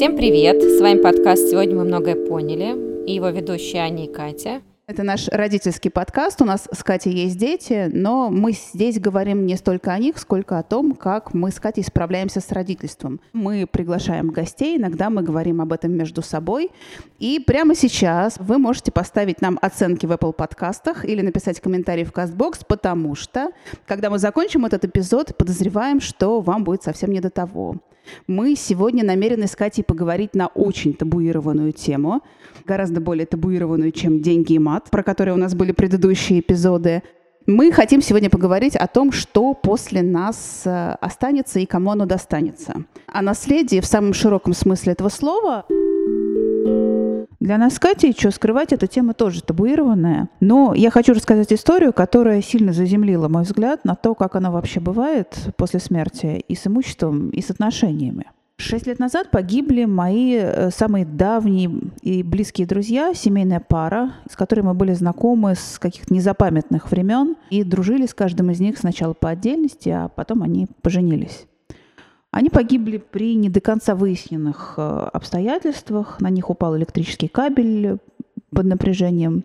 Всем 0.00 0.16
привет! 0.16 0.62
С 0.62 0.80
вами 0.80 0.98
подкаст 0.98 1.50
«Сегодня 1.50 1.76
мы 1.76 1.84
многое 1.84 2.16
поняли» 2.16 3.04
и 3.06 3.12
его 3.12 3.28
ведущие 3.28 3.82
Аня 3.82 4.06
и 4.06 4.10
Катя. 4.10 4.62
Это 4.86 5.02
наш 5.02 5.28
родительский 5.28 5.90
подкаст. 5.90 6.40
У 6.40 6.46
нас 6.46 6.66
с 6.72 6.82
Катей 6.82 7.12
есть 7.12 7.36
дети, 7.36 7.90
но 7.92 8.30
мы 8.30 8.52
здесь 8.52 8.98
говорим 8.98 9.44
не 9.44 9.56
столько 9.56 9.92
о 9.92 9.98
них, 9.98 10.16
сколько 10.16 10.58
о 10.58 10.62
том, 10.62 10.94
как 10.94 11.34
мы 11.34 11.50
с 11.50 11.60
Катей 11.60 11.84
справляемся 11.84 12.40
с 12.40 12.50
родительством. 12.50 13.20
Мы 13.34 13.66
приглашаем 13.70 14.30
гостей, 14.30 14.78
иногда 14.78 15.10
мы 15.10 15.22
говорим 15.22 15.60
об 15.60 15.70
этом 15.70 15.92
между 15.92 16.22
собой. 16.22 16.70
И 17.18 17.38
прямо 17.38 17.74
сейчас 17.74 18.38
вы 18.38 18.56
можете 18.56 18.92
поставить 18.92 19.42
нам 19.42 19.58
оценки 19.60 20.06
в 20.06 20.12
Apple 20.12 20.32
подкастах 20.32 21.04
или 21.04 21.20
написать 21.20 21.60
комментарий 21.60 22.04
в 22.04 22.12
CastBox, 22.12 22.62
потому 22.66 23.14
что, 23.16 23.50
когда 23.86 24.08
мы 24.08 24.18
закончим 24.18 24.64
этот 24.64 24.82
эпизод, 24.86 25.36
подозреваем, 25.36 26.00
что 26.00 26.40
вам 26.40 26.64
будет 26.64 26.82
совсем 26.82 27.10
не 27.10 27.20
до 27.20 27.28
того. 27.28 27.76
Мы 28.26 28.54
сегодня 28.56 29.04
намерены 29.04 29.46
с 29.46 29.56
Катей 29.56 29.84
поговорить 29.84 30.34
на 30.34 30.48
очень 30.48 30.94
табуированную 30.94 31.72
тему, 31.72 32.22
гораздо 32.64 33.00
более 33.00 33.26
табуированную, 33.26 33.92
чем 33.92 34.20
деньги 34.20 34.54
и 34.54 34.58
мат, 34.58 34.90
про 34.90 35.02
которые 35.02 35.34
у 35.34 35.38
нас 35.38 35.54
были 35.54 35.72
предыдущие 35.72 36.40
эпизоды. 36.40 37.02
Мы 37.46 37.72
хотим 37.72 38.02
сегодня 38.02 38.30
поговорить 38.30 38.76
о 38.76 38.86
том, 38.86 39.12
что 39.12 39.54
после 39.54 40.02
нас 40.02 40.62
э, 40.66 40.96
останется 41.00 41.58
и 41.58 41.66
кому 41.66 41.90
оно 41.90 42.04
достанется. 42.04 42.84
О 43.06 43.22
наследии 43.22 43.80
в 43.80 43.86
самом 43.86 44.12
широком 44.12 44.52
смысле 44.52 44.92
этого 44.92 45.08
слова– 45.08 45.64
для 47.40 47.56
нас 47.56 47.78
Катей, 47.78 48.14
что 48.16 48.30
скрывать, 48.30 48.72
эта 48.72 48.86
тема 48.86 49.14
тоже 49.14 49.42
табуированная. 49.42 50.28
Но 50.40 50.74
я 50.74 50.90
хочу 50.90 51.14
рассказать 51.14 51.52
историю, 51.52 51.92
которая 51.92 52.42
сильно 52.42 52.72
заземлила 52.72 53.28
мой 53.28 53.44
взгляд 53.44 53.84
на 53.84 53.96
то, 53.96 54.14
как 54.14 54.36
оно 54.36 54.52
вообще 54.52 54.78
бывает 54.78 55.34
после 55.56 55.80
смерти 55.80 56.44
и 56.46 56.54
с 56.54 56.66
имуществом, 56.66 57.30
и 57.30 57.40
с 57.40 57.50
отношениями. 57.50 58.26
Шесть 58.58 58.86
лет 58.86 58.98
назад 58.98 59.30
погибли 59.30 59.86
мои 59.86 60.36
э, 60.36 60.70
самые 60.70 61.06
давние 61.06 61.70
и 62.02 62.22
близкие 62.22 62.66
друзья, 62.66 63.14
семейная 63.14 63.60
пара, 63.66 64.12
с 64.30 64.36
которой 64.36 64.60
мы 64.60 64.74
были 64.74 64.92
знакомы 64.92 65.54
с 65.54 65.78
каких-то 65.78 66.12
незапамятных 66.12 66.90
времен 66.90 67.36
и 67.48 67.64
дружили 67.64 68.04
с 68.04 68.12
каждым 68.12 68.50
из 68.50 68.60
них 68.60 68.76
сначала 68.76 69.14
по 69.14 69.30
отдельности, 69.30 69.88
а 69.88 70.08
потом 70.08 70.42
они 70.42 70.66
поженились. 70.82 71.46
Они 72.30 72.48
погибли 72.48 72.98
при 72.98 73.34
не 73.34 73.48
до 73.48 73.60
конца 73.60 73.94
выясненных 73.94 74.74
э, 74.76 75.08
обстоятельствах. 75.12 76.20
На 76.20 76.30
них 76.30 76.48
упал 76.48 76.76
электрический 76.76 77.26
кабель 77.26 77.98
под 78.50 78.66
напряжением, 78.66 79.44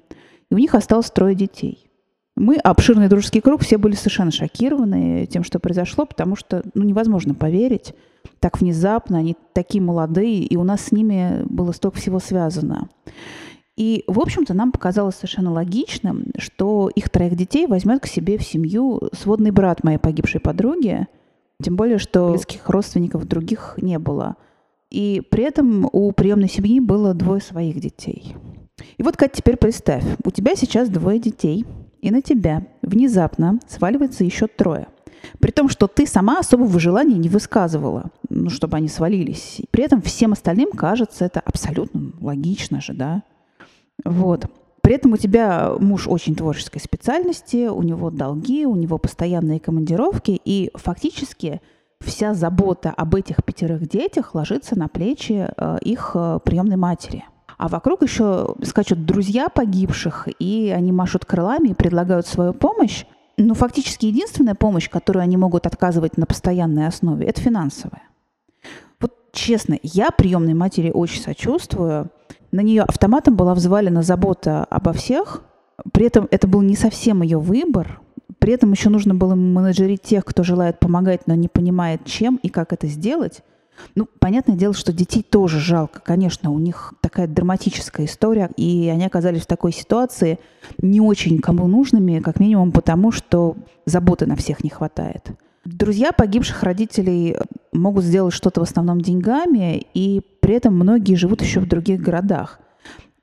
и 0.50 0.54
у 0.54 0.58
них 0.58 0.76
осталось 0.76 1.10
трое 1.10 1.36
детей. 1.36 1.90
Мы, 2.36 2.58
обширный 2.58 3.08
дружеский 3.08 3.42
круг, 3.42 3.62
все 3.62 3.78
были 3.78 3.96
совершенно 3.96 4.32
шокированы 4.32 5.26
тем, 5.26 5.44
что 5.44 5.58
произошло, 5.58 6.06
потому 6.06 6.36
что 6.36 6.64
ну, 6.74 6.84
невозможно 6.84 7.34
поверить. 7.34 7.94
Так 8.40 8.60
внезапно, 8.60 9.18
они 9.18 9.36
такие 9.54 9.82
молодые, 9.82 10.44
и 10.44 10.58
у 10.58 10.64
нас 10.64 10.82
с 10.82 10.92
ними 10.92 11.44
было 11.46 11.72
столько 11.72 11.98
всего 11.98 12.20
связано. 12.20 12.90
И, 13.78 14.04
в 14.08 14.20
общем-то, 14.20 14.54
нам 14.54 14.72
показалось 14.72 15.16
совершенно 15.16 15.52
логичным, 15.52 16.26
что 16.38 16.90
их 16.94 17.10
троих 17.10 17.36
детей 17.36 17.68
возьмет 17.68 18.02
к 18.02 18.08
себе 18.08 18.38
в 18.38 18.44
семью 18.44 19.02
сводный 19.14 19.52
брат 19.52 19.84
моей 19.84 19.98
погибшей 19.98 20.40
подруги– 20.40 21.08
тем 21.62 21.76
более, 21.76 21.98
что 21.98 22.32
близких 22.32 22.70
родственников 22.70 23.28
других 23.28 23.76
не 23.82 24.00
было. 24.00 24.36
И 24.92 25.22
при 25.30 25.44
этом 25.44 25.90
у 25.92 26.12
приемной 26.12 26.50
семьи 26.50 26.80
было 26.80 27.14
двое 27.14 27.42
своих 27.42 27.80
детей. 27.80 28.36
И 28.98 29.04
вот, 29.04 29.18
Катя, 29.18 29.38
теперь 29.38 29.58
представь, 29.58 30.04
у 30.24 30.32
тебя 30.32 30.56
сейчас 30.56 30.90
двое 30.90 31.20
детей, 31.20 31.66
и 32.02 32.12
на 32.12 32.22
тебя 32.22 32.68
внезапно 32.82 33.60
сваливается 33.68 34.24
еще 34.24 34.48
трое. 34.48 34.88
При 35.40 35.52
том, 35.52 35.70
что 35.70 35.88
ты 35.88 36.06
сама 36.06 36.40
особого 36.40 36.80
желания 36.80 37.16
не 37.16 37.30
высказывала, 37.30 38.12
ну, 38.30 38.50
чтобы 38.50 38.78
они 38.78 38.88
свалились. 38.88 39.62
При 39.72 39.84
этом 39.84 40.02
всем 40.02 40.34
остальным 40.34 40.72
кажется 40.72 41.26
это 41.26 41.40
абсолютно 41.40 42.12
логично 42.22 42.80
же, 42.80 42.94
да? 42.94 43.24
Вот. 44.04 44.46
При 44.86 44.94
этом 44.94 45.14
у 45.14 45.18
тебя 45.18 45.74
муж 45.80 46.08
очень 46.08 46.36
творческой 46.36 46.78
специальности, 46.78 47.66
у 47.70 47.82
него 47.82 48.12
долги, 48.12 48.68
у 48.68 48.76
него 48.76 49.00
постоянные 49.00 49.60
командировки, 49.60 50.40
и 50.46 50.70
фактически 50.76 51.60
вся 52.02 52.36
забота 52.36 52.92
об 52.92 53.16
этих 53.16 53.44
пятерых 53.44 53.90
детях 53.90 54.36
ложится 54.36 54.78
на 54.78 54.88
плечи 54.88 55.50
э, 55.58 55.78
их 55.82 56.12
э, 56.14 56.38
приемной 56.46 56.76
матери. 56.76 57.26
А 57.58 57.68
вокруг 57.68 58.04
еще 58.04 58.54
скачут 58.62 59.08
друзья 59.08 59.50
погибших, 59.50 60.28
и 60.38 60.70
они 60.70 60.92
машут 60.92 61.26
крылами 61.26 61.70
и 61.70 61.74
предлагают 61.74 62.28
свою 62.28 62.54
помощь. 62.54 63.06
Но 63.38 63.56
фактически 63.56 64.06
единственная 64.06 64.54
помощь, 64.54 64.88
которую 64.88 65.24
они 65.24 65.36
могут 65.36 65.66
отказывать 65.66 66.16
на 66.16 66.28
постоянной 66.28 66.86
основе, 66.86 67.26
это 67.26 67.42
финансовая. 67.42 68.04
Вот 69.00 69.16
честно, 69.32 69.80
я 69.82 70.12
приемной 70.12 70.54
матери 70.54 70.92
очень 70.92 71.24
сочувствую. 71.24 72.12
На 72.56 72.62
нее 72.62 72.84
автоматом 72.84 73.36
была 73.36 73.54
взвалена 73.54 74.02
забота 74.02 74.64
обо 74.70 74.94
всех. 74.94 75.44
При 75.92 76.06
этом 76.06 76.30
это 76.32 76.48
был 76.48 76.62
не 76.62 76.78
совсем 76.78 77.22
ее 77.22 77.38
выбор. 77.38 78.00
При 78.40 78.54
этом 78.54 78.72
еще 78.72 78.88
нужно 78.88 79.14
было 79.14 79.36
менеджерить 79.36 80.04
тех, 80.04 80.24
кто 80.24 80.42
желает 80.42 80.80
помогать, 80.80 81.28
но 81.28 81.36
не 81.36 81.50
понимает, 81.50 82.06
чем 82.06 82.38
и 82.38 82.48
как 82.48 82.72
это 82.72 82.88
сделать. 82.88 83.42
Ну, 83.96 84.08
понятное 84.20 84.56
дело, 84.56 84.74
что 84.74 84.94
детей 84.94 85.22
тоже 85.22 85.60
жалко. 85.60 86.00
Конечно, 86.00 86.50
у 86.50 86.58
них 86.58 86.94
такая 87.02 87.28
драматическая 87.28 88.06
история, 88.06 88.50
и 88.56 88.88
они 88.88 89.06
оказались 89.06 89.42
в 89.42 89.48
такой 89.48 89.74
ситуации 89.74 90.40
не 90.78 91.02
очень 91.02 91.40
кому 91.40 91.68
нужными, 91.68 92.20
как 92.20 92.40
минимум 92.40 92.72
потому, 92.72 93.12
что 93.12 93.58
заботы 93.86 94.28
на 94.28 94.38
всех 94.38 94.64
не 94.64 94.70
хватает. 94.70 95.30
Друзья 95.66 96.12
погибших 96.12 96.62
родителей 96.62 97.38
могут 97.74 98.04
сделать 98.04 98.36
что-то 98.36 98.60
в 98.60 98.64
основном 98.64 99.02
деньгами, 99.02 99.88
и 99.96 100.22
при 100.40 100.54
этом 100.54 100.76
многие 100.76 101.16
живут 101.16 101.42
еще 101.42 101.60
в 101.60 101.68
других 101.68 102.02
городах. 102.02 102.60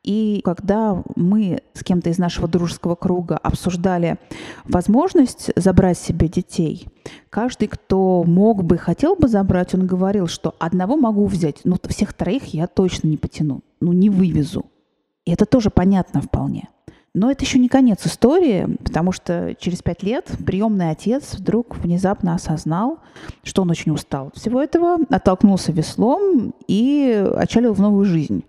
И 0.02 0.40
когда 0.44 1.00
мы 1.14 1.62
с 1.74 1.84
кем-то 1.84 2.10
из 2.10 2.18
нашего 2.18 2.48
дружеского 2.48 2.96
круга 2.96 3.36
обсуждали 3.36 4.18
возможность 4.64 5.52
забрать 5.54 5.96
себе 5.96 6.28
детей, 6.28 6.88
каждый, 7.30 7.68
кто 7.68 8.24
мог 8.24 8.64
бы, 8.64 8.76
хотел 8.76 9.14
бы 9.14 9.28
забрать, 9.28 9.74
он 9.74 9.86
говорил, 9.86 10.26
что 10.26 10.56
одного 10.58 10.96
могу 10.96 11.26
взять, 11.26 11.60
но 11.62 11.76
всех 11.88 12.12
троих 12.12 12.46
я 12.46 12.66
точно 12.66 13.06
не 13.06 13.16
потяну, 13.16 13.60
ну 13.80 13.92
не 13.92 14.10
вывезу. 14.10 14.66
И 15.24 15.30
это 15.30 15.46
тоже 15.46 15.70
понятно 15.70 16.20
вполне. 16.20 16.68
Но 17.14 17.30
это 17.30 17.44
еще 17.44 17.58
не 17.58 17.68
конец 17.68 18.06
истории, 18.06 18.76
потому 18.82 19.12
что 19.12 19.54
через 19.58 19.82
пять 19.82 20.02
лет 20.02 20.30
приемный 20.46 20.90
отец 20.90 21.34
вдруг 21.34 21.76
внезапно 21.76 22.34
осознал, 22.34 23.00
что 23.42 23.62
он 23.62 23.70
очень 23.70 23.92
устал 23.92 24.28
от 24.28 24.36
всего 24.36 24.62
этого, 24.62 24.96
оттолкнулся 25.10 25.72
веслом 25.72 26.54
и 26.68 27.30
отчалил 27.36 27.74
в 27.74 27.80
новую 27.80 28.06
жизнь. 28.06 28.44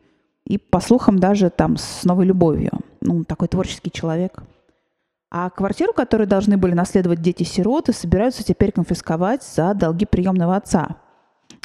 И, 0.46 0.57
по 0.57 0.79
слухам, 0.79 1.19
даже 1.19 1.50
там 1.50 1.75
с 1.75 2.03
новой 2.06 2.25
любовью. 2.25 2.72
Ну, 3.01 3.25
такой 3.25 3.50
творческий 3.50 3.91
человек. 3.91 4.44
А 5.30 5.50
квартиру, 5.50 5.91
которую 5.94 6.28
должны 6.28 6.57
были 6.57 6.74
наследовать 6.74 7.22
дети-сироты, 7.22 7.91
собираются 7.91 8.45
теперь 8.45 8.72
конфисковать 8.72 9.44
за 9.44 9.74
долги 9.74 10.06
приемного 10.06 10.56
отца. 10.56 10.97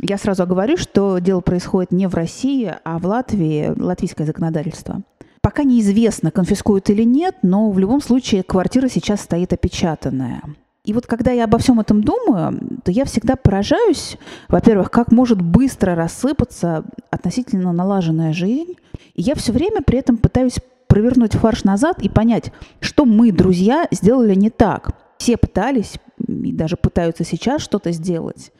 Я 0.00 0.16
сразу 0.16 0.46
говорю, 0.46 0.76
что 0.76 1.18
дело 1.18 1.42
происходит 1.42 1.92
не 1.92 2.08
в 2.08 2.14
России, 2.14 2.74
а 2.82 2.98
в 2.98 3.06
Латвии, 3.06 3.72
латвийское 3.76 4.26
законодательство– 4.26 5.02
Пока 5.40 5.62
неизвестно, 5.62 6.30
конфискуют 6.30 6.90
или 6.90 7.02
нет, 7.02 7.36
но 7.42 7.70
в 7.70 7.78
любом 7.78 8.00
случае 8.00 8.42
квартира 8.42 8.88
сейчас 8.88 9.20
стоит 9.22 9.52
опечатанная. 9.52 10.42
И 10.84 10.92
вот 10.94 11.06
когда 11.06 11.32
я 11.32 11.44
обо 11.44 11.58
всем 11.58 11.80
этом 11.80 12.02
думаю, 12.02 12.58
то 12.82 12.90
я 12.90 13.04
всегда 13.04 13.36
поражаюсь, 13.36 14.16
во-первых, 14.48 14.90
как 14.90 15.12
может 15.12 15.42
быстро 15.42 15.94
рассыпаться 15.94 16.84
относительно 17.10 17.72
налаженная 17.72 18.32
жизнь. 18.32 18.76
И 19.14 19.22
я 19.22 19.34
все 19.34 19.52
время 19.52 19.82
при 19.82 19.98
этом 19.98 20.16
пытаюсь 20.16 20.56
провернуть 20.86 21.34
фарш 21.34 21.64
назад 21.64 22.00
и 22.02 22.08
понять, 22.08 22.52
что 22.80 23.04
мы, 23.04 23.32
друзья, 23.32 23.86
сделали 23.90 24.34
не 24.34 24.48
так. 24.48 24.96
Все 25.18 25.36
пытались 25.36 25.96
и 26.26 26.52
даже 26.52 26.76
пытаются 26.76 27.24
сейчас 27.24 27.60
что-то 27.60 27.92
сделать. 27.92 28.50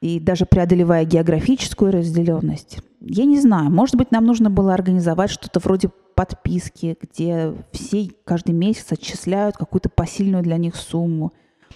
И 0.00 0.20
даже 0.20 0.46
преодолевая 0.46 1.04
географическую 1.04 1.90
разделенность. 1.90 2.78
Я 3.00 3.24
не 3.24 3.40
знаю, 3.40 3.70
может 3.70 3.96
быть, 3.96 4.12
нам 4.12 4.26
нужно 4.26 4.48
было 4.48 4.74
организовать 4.74 5.30
что-то 5.30 5.58
вроде 5.58 5.90
подписки, 6.14 6.96
где 7.00 7.54
все 7.72 8.10
каждый 8.24 8.52
месяц 8.52 8.92
отчисляют 8.92 9.56
какую-то 9.56 9.88
посильную 9.88 10.42
для 10.42 10.56
них 10.56 10.76
сумму. 10.76 11.32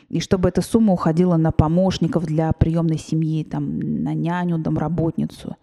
И 0.09 0.21
чтобы 0.21 0.49
эта 0.49 0.63
сумма 0.63 0.93
уходила 0.93 1.37
на 1.37 1.53
помощников 1.53 2.25
для 2.25 2.53
приемной 2.53 2.99
семьи, 2.99 3.45
там, 3.45 3.79
на 4.03 4.15
няню, 4.15 4.59
домработницу. 4.59 5.57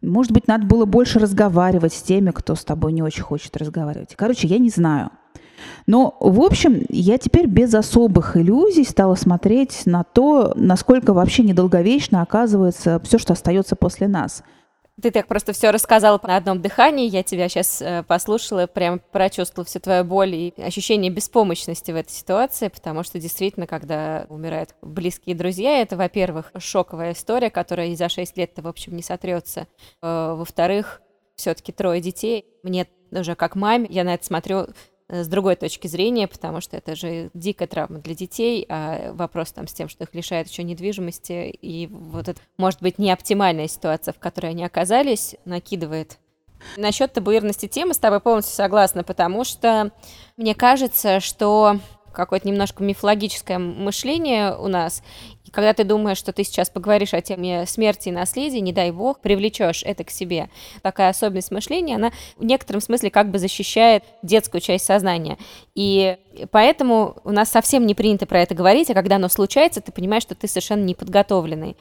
Может 0.00 0.32
быть, 0.32 0.46
надо 0.46 0.66
было 0.66 0.84
больше 0.84 1.18
разговаривать 1.18 1.92
с 1.92 2.02
теми, 2.02 2.30
кто 2.30 2.54
с 2.54 2.64
тобой 2.64 2.92
не 2.92 3.02
очень 3.02 3.22
хочет 3.22 3.56
разговаривать. 3.56 4.14
Короче, 4.16 4.46
я 4.46 4.58
не 4.58 4.68
знаю. 4.68 5.10
Но, 5.86 6.16
в 6.20 6.40
общем, 6.40 6.84
я 6.90 7.16
теперь 7.16 7.46
без 7.46 7.74
особых 7.74 8.36
иллюзий 8.36 8.84
стала 8.84 9.14
смотреть 9.14 9.86
на 9.86 10.04
то, 10.04 10.52
насколько 10.56 11.14
вообще 11.14 11.42
недолговечно 11.42 12.22
оказывается 12.22 13.00
все, 13.02 13.18
что 13.18 13.32
остается 13.32 13.76
после 13.76 14.08
нас– 14.08 14.42
Ты 15.02 15.10
так 15.10 15.26
просто 15.26 15.52
все 15.52 15.70
рассказала 15.70 16.20
на 16.22 16.36
одном 16.36 16.62
дыхании, 16.62 17.08
я 17.08 17.24
тебя 17.24 17.48
сейчас 17.48 17.82
э, 17.82 18.04
послушала, 18.04 18.68
прям 18.68 19.00
прочувствовала 19.10 19.66
всю 19.66 19.80
твою 19.80 20.04
боль 20.04 20.34
и 20.36 20.54
ощущение 20.56 21.10
беспомощности 21.10 21.90
в 21.90 21.96
этой 21.96 22.12
ситуации, 22.12 22.68
потому 22.68 23.02
что 23.02 23.18
действительно, 23.18 23.66
когда 23.66 24.26
умирают 24.28 24.76
близкие 24.82 25.34
друзья, 25.34 25.82
это, 25.82 25.96
во-первых, 25.96 26.52
шоковая 26.58 27.12
история, 27.12 27.50
которая 27.50 27.88
и 27.88 27.96
за 27.96 28.08
6 28.08 28.36
лет-то, 28.36 28.62
в 28.62 28.68
общем, 28.68 28.94
не 28.94 29.02
сотрется. 29.02 29.66
Э, 30.00 30.34
во-вторых, 30.36 31.02
все-таки 31.34 31.72
трое 31.72 32.00
детей. 32.00 32.46
Мне 32.62 32.86
уже 33.10 33.34
как 33.34 33.56
маме, 33.56 33.88
я 33.90 34.04
на 34.04 34.14
это 34.14 34.24
смотрю 34.24 34.68
с 35.22 35.28
другой 35.28 35.56
точки 35.56 35.86
зрения, 35.86 36.26
потому 36.26 36.60
что 36.60 36.76
это 36.76 36.96
же 36.96 37.30
дикая 37.34 37.66
травма 37.66 37.98
для 37.98 38.14
детей, 38.14 38.66
а 38.68 39.12
вопрос 39.12 39.52
там 39.52 39.68
с 39.68 39.72
тем, 39.72 39.88
что 39.88 40.04
их 40.04 40.14
лишают 40.14 40.48
еще 40.48 40.62
недвижимости, 40.62 41.50
и 41.50 41.86
вот 41.86 42.28
это, 42.28 42.40
может 42.56 42.82
быть, 42.82 42.98
не 42.98 43.10
оптимальная 43.10 43.68
ситуация, 43.68 44.12
в 44.12 44.18
которой 44.18 44.50
они 44.50 44.64
оказались, 44.64 45.36
накидывает. 45.44 46.18
Насчет 46.76 47.12
табуирности 47.12 47.68
темы 47.68 47.94
с 47.94 47.98
тобой 47.98 48.20
полностью 48.20 48.54
согласна, 48.54 49.04
потому 49.04 49.44
что 49.44 49.92
мне 50.36 50.54
кажется, 50.54 51.20
что 51.20 51.78
какое-то 52.12 52.48
немножко 52.48 52.82
мифологическое 52.82 53.58
мышление 53.58 54.56
у 54.56 54.68
нас, 54.68 55.02
когда 55.54 55.72
ты 55.72 55.84
думаешь, 55.84 56.18
что 56.18 56.32
ты 56.32 56.44
сейчас 56.44 56.68
поговоришь 56.68 57.14
о 57.14 57.20
теме 57.20 57.64
смерти 57.66 58.08
и 58.08 58.12
наследия, 58.12 58.60
не 58.60 58.72
дай 58.72 58.90
бог, 58.90 59.20
привлечешь 59.20 59.82
это 59.84 60.04
к 60.04 60.10
себе. 60.10 60.50
Такая 60.82 61.10
особенность 61.10 61.50
мышления, 61.50 61.96
она 61.96 62.12
в 62.36 62.44
некотором 62.44 62.80
смысле 62.80 63.10
как 63.10 63.30
бы 63.30 63.38
защищает 63.38 64.04
детскую 64.22 64.60
часть 64.60 64.84
сознания. 64.84 65.38
И 65.74 66.16
поэтому 66.50 67.16
у 67.24 67.30
нас 67.30 67.50
совсем 67.50 67.86
не 67.86 67.94
принято 67.94 68.26
про 68.26 68.42
это 68.42 68.54
говорить, 68.54 68.90
а 68.90 68.94
когда 68.94 69.16
оно 69.16 69.28
случается, 69.28 69.80
ты 69.80 69.92
понимаешь, 69.92 70.22
что 70.24 70.34
ты 70.34 70.48
совершенно 70.48 70.84
неподготовленный. 70.84 71.76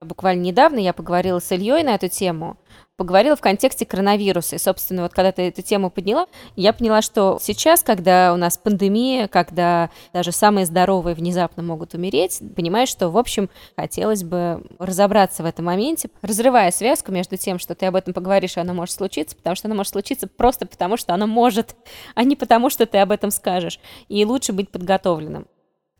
Буквально 0.00 0.42
недавно 0.42 0.78
я 0.78 0.92
поговорила 0.92 1.40
с 1.40 1.50
Ильей 1.50 1.82
на 1.82 1.94
эту 1.94 2.08
тему, 2.08 2.56
поговорила 2.98 3.36
в 3.36 3.40
контексте 3.40 3.86
коронавируса. 3.86 4.56
И, 4.56 4.58
собственно, 4.58 5.04
вот 5.04 5.14
когда 5.14 5.30
ты 5.30 5.42
эту 5.42 5.62
тему 5.62 5.88
подняла, 5.88 6.26
я 6.56 6.72
поняла, 6.72 7.00
что 7.00 7.38
сейчас, 7.40 7.84
когда 7.84 8.34
у 8.34 8.36
нас 8.36 8.58
пандемия, 8.58 9.28
когда 9.28 9.90
даже 10.12 10.32
самые 10.32 10.66
здоровые 10.66 11.14
внезапно 11.14 11.62
могут 11.62 11.94
умереть, 11.94 12.42
понимаешь, 12.56 12.88
что, 12.88 13.08
в 13.08 13.16
общем, 13.16 13.48
хотелось 13.76 14.24
бы 14.24 14.64
разобраться 14.80 15.44
в 15.44 15.46
этом 15.46 15.66
моменте, 15.66 16.10
разрывая 16.22 16.72
связку 16.72 17.12
между 17.12 17.36
тем, 17.36 17.60
что 17.60 17.76
ты 17.76 17.86
об 17.86 17.94
этом 17.94 18.12
поговоришь, 18.12 18.56
и 18.56 18.60
оно 18.60 18.74
может 18.74 18.96
случиться, 18.96 19.36
потому 19.36 19.54
что 19.54 19.68
оно 19.68 19.76
может 19.76 19.92
случиться 19.92 20.26
просто 20.26 20.66
потому, 20.66 20.96
что 20.96 21.14
оно 21.14 21.28
может, 21.28 21.76
а 22.16 22.24
не 22.24 22.34
потому, 22.34 22.68
что 22.68 22.84
ты 22.84 22.98
об 22.98 23.12
этом 23.12 23.30
скажешь. 23.30 23.78
И 24.08 24.24
лучше 24.24 24.52
быть 24.52 24.72
подготовленным. 24.72 25.46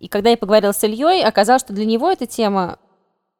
И 0.00 0.08
когда 0.08 0.30
я 0.30 0.36
поговорила 0.36 0.72
с 0.72 0.82
Ильей, 0.82 1.24
оказалось, 1.24 1.62
что 1.62 1.72
для 1.72 1.84
него 1.84 2.10
эта 2.10 2.26
тема 2.26 2.78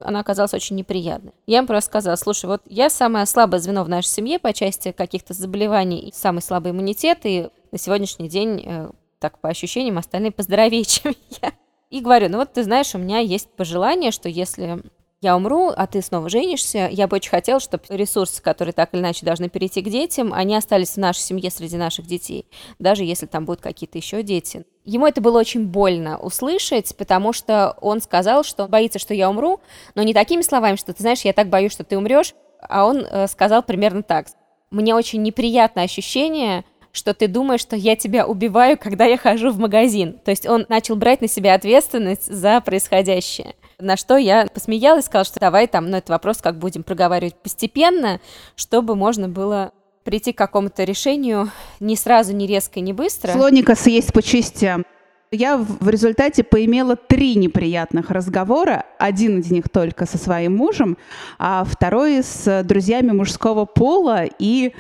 она 0.01 0.21
оказалась 0.21 0.55
очень 0.55 0.77
неприятной. 0.77 1.33
Я 1.47 1.59
им 1.59 1.67
просто 1.67 1.91
сказала, 1.91 2.17
слушай, 2.17 2.47
вот 2.47 2.63
я 2.67 2.91
самое 2.91 3.27
слабое 3.27 3.61
звено 3.61 3.85
в 3.85 3.89
нашей 3.89 4.09
семье 4.09 4.39
по 4.39 4.53
части 4.53 4.93
каких-то 4.93 5.35
заболеваний, 5.35 6.13
самый 6.15 6.41
слабый 6.41 6.73
иммунитет, 6.73 7.21
и 7.25 7.49
на 7.73 7.79
сегодняшний 7.79 8.29
день, 8.29 8.63
э, 8.65 8.91
так 9.19 9.41
по 9.41 9.49
ощущениям, 9.49 9.99
остальные 9.99 10.33
поздоровее, 10.33 10.85
чем 10.87 11.15
я. 11.43 11.53
И 11.91 12.01
говорю, 12.01 12.29
ну 12.29 12.39
вот 12.39 12.53
ты 12.53 12.63
знаешь, 12.63 12.95
у 12.95 12.99
меня 12.99 13.19
есть 13.19 13.49
пожелание, 13.51 14.11
что 14.11 14.29
если 14.29 14.83
я 15.21 15.37
умру, 15.37 15.73
а 15.75 15.87
ты 15.89 16.01
снова 16.01 16.29
женишься, 16.29 16.89
я 16.91 17.09
бы 17.09 17.17
очень 17.17 17.31
хотела, 17.31 17.59
чтобы 17.59 17.85
ресурсы, 17.89 18.41
которые 18.41 18.73
так 18.73 18.95
или 18.95 19.01
иначе 19.01 19.27
должны 19.27 19.49
перейти 19.49 19.83
к 19.83 19.89
детям, 19.89 20.33
они 20.33 20.55
остались 20.55 20.91
в 20.91 20.97
нашей 20.99 21.21
семье 21.21 21.51
среди 21.51 21.77
наших 21.77 22.07
детей, 22.07 22.47
даже 22.79 23.03
если 23.03 23.27
там 23.27 23.45
будут 23.45 23.61
какие-то 23.61 23.99
еще 23.99 24.23
дети. 24.23 24.65
Ему 24.85 25.07
это 25.07 25.21
было 25.21 25.41
очень 25.41 25.67
больно 25.67 26.19
услышать, 26.19 26.95
потому 26.97 27.33
что 27.33 27.77
он 27.81 28.01
сказал, 28.01 28.45
что 28.45 28.69
боится, 28.69 29.01
что 29.01 29.13
я 29.13 29.29
умру, 29.29 29.61
но 29.97 30.03
не 30.03 30.15
такими 30.15 30.43
словами, 30.43 30.77
что 30.77 30.93
ты 30.93 31.03
знаешь, 31.03 31.23
я 31.23 31.33
так 31.33 31.49
боюсь, 31.49 31.73
что 31.73 31.83
ты 31.83 31.99
умрешь, 31.99 32.35
а 32.61 32.87
он 32.87 32.99
э, 32.99 33.27
сказал 33.27 33.63
примерно 33.63 34.03
так. 34.03 34.29
Мне 34.71 34.95
очень 34.95 35.23
неприятное 35.23 35.85
ощущение, 35.85 36.65
что 36.93 37.13
ты 37.13 37.27
думаешь, 37.27 37.61
что 37.61 37.75
я 37.75 37.97
тебя 37.97 38.27
убиваю, 38.27 38.79
когда 38.79 39.05
я 39.05 39.19
хожу 39.19 39.51
в 39.51 39.59
магазин. 39.59 40.19
То 40.25 40.31
есть 40.31 40.47
он 40.47 40.65
начал 40.69 40.97
брать 40.97 41.21
на 41.21 41.29
себя 41.29 41.55
ответственность 41.55 42.33
за 42.33 42.61
происходящее. 42.61 43.55
На 43.81 43.97
что 43.97 44.17
я 44.17 44.47
посмеялась, 44.47 45.05
сказала, 45.05 45.25
что 45.25 45.39
давай 45.39 45.69
там, 45.69 45.89
ну, 45.91 45.97
это 45.97 46.13
вопрос, 46.13 46.39
как 46.39 46.59
будем 46.59 46.83
проговаривать 46.83 47.37
постепенно, 47.37 48.21
чтобы 48.57 48.97
можно 48.97 49.29
было 49.29 49.73
прийти 50.03 50.33
к 50.33 50.39
какому-то 50.39 50.83
решению 50.83 51.51
не 51.79 51.95
сразу, 51.95 52.33
не 52.33 52.47
резко, 52.47 52.81
не 52.81 52.93
быстро. 52.93 53.33
Слоника 53.33 53.77
съесть 53.77 54.13
по 54.13 54.21
частям. 54.21 54.85
Я 55.31 55.59
в 55.59 55.89
результате 55.89 56.43
поимела 56.43 56.97
три 56.97 57.37
неприятных 57.37 58.11
разговора. 58.11 58.87
Один 58.99 59.41
из 59.41 59.51
них 59.51 59.69
только 59.69 60.07
со 60.07 60.17
своим 60.19 60.57
мужем, 60.57 60.97
а 61.39 61.65
второй 61.65 62.23
с 62.23 62.63
друзьями 62.65 63.11
мужского 63.11 63.67
пола. 63.67 64.25
И 64.39 64.75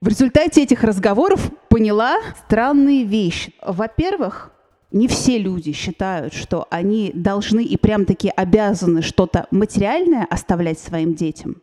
в 0.00 0.08
результате 0.08 0.64
этих 0.64 0.82
разговоров 0.82 1.52
поняла 1.68 2.18
странные 2.44 3.04
вещи. 3.04 3.54
Во-первых, 3.64 4.50
не 4.92 5.08
все 5.08 5.38
люди 5.38 5.72
считают, 5.72 6.32
что 6.32 6.66
они 6.70 7.10
должны 7.14 7.64
и 7.64 7.76
прям-таки 7.76 8.32
обязаны 8.34 9.02
что-то 9.02 9.46
материальное 9.50 10.26
оставлять 10.28 10.78
своим 10.78 11.14
детям. 11.14 11.62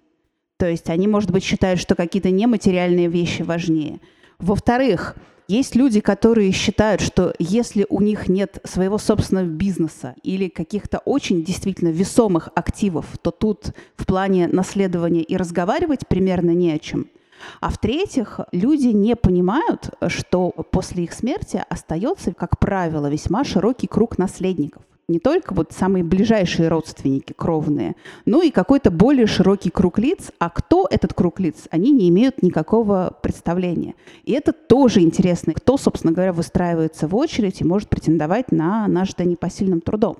То 0.58 0.70
есть 0.70 0.90
они, 0.90 1.08
может 1.08 1.32
быть, 1.32 1.44
считают, 1.44 1.80
что 1.80 1.96
какие-то 1.96 2.30
нематериальные 2.30 3.08
вещи 3.08 3.42
важнее. 3.42 4.00
Во-вторых, 4.40 5.16
есть 5.48 5.76
люди, 5.76 6.00
которые 6.00 6.52
считают, 6.52 7.02
что 7.02 7.34
если 7.40 7.86
у 7.90 8.02
них 8.02 8.30
нет 8.30 8.60
своего 8.64 8.98
собственного 8.98 9.46
бизнеса 9.46 10.16
или 10.24 10.48
каких-то 10.48 11.00
очень 11.00 11.44
действительно 11.44 11.90
весомых 11.90 12.50
активов, 12.56 13.06
то 13.22 13.32
тут 13.32 13.74
в 13.96 14.06
плане 14.06 14.48
наследования 14.48 15.22
и 15.22 15.36
разговаривать 15.36 16.08
примерно 16.08 16.52
не 16.52 16.72
о 16.72 16.80
чем– 16.80 17.08
а 17.60 17.70
в-третьих, 17.70 18.40
люди 18.52 18.88
не 18.88 19.16
понимают, 19.16 19.92
что 20.08 20.50
после 20.50 21.04
их 21.06 21.14
смерти 21.14 21.64
остается, 21.70 22.34
как 22.34 22.60
правило, 22.60 23.10
весьма 23.10 23.44
широкий 23.44 23.88
круг 23.88 24.18
наследников 24.18 24.84
не 25.08 25.20
только 25.20 25.54
вот 25.54 25.72
самые 25.72 26.04
ближайшие 26.04 26.70
родственники 26.70 27.34
кровные, 27.34 27.96
но 28.26 28.42
и 28.42 28.52
какой-то 28.52 28.90
более 28.90 29.28
широкий 29.28 29.70
круг 29.70 30.00
лиц. 30.00 30.32
А 30.40 30.50
кто 30.50 30.88
этот 30.90 31.14
круг 31.14 31.40
лиц, 31.40 31.68
они 31.72 31.92
не 31.92 32.10
имеют 32.10 32.42
никакого 32.42 33.16
представления. 33.22 33.96
И 34.24 34.32
это 34.32 34.54
тоже 34.54 35.02
интересно, 35.02 35.54
кто, 35.54 35.78
собственно 35.78 36.14
говоря, 36.14 36.34
выстраивается 36.34 37.08
в 37.08 37.16
очередь 37.16 37.62
и 37.62 37.66
может 37.66 37.90
претендовать 37.90 38.52
на 38.52 38.88
наш 38.88 39.14
да 39.14 39.24
непосильным 39.24 39.82
трудом. 39.82 40.18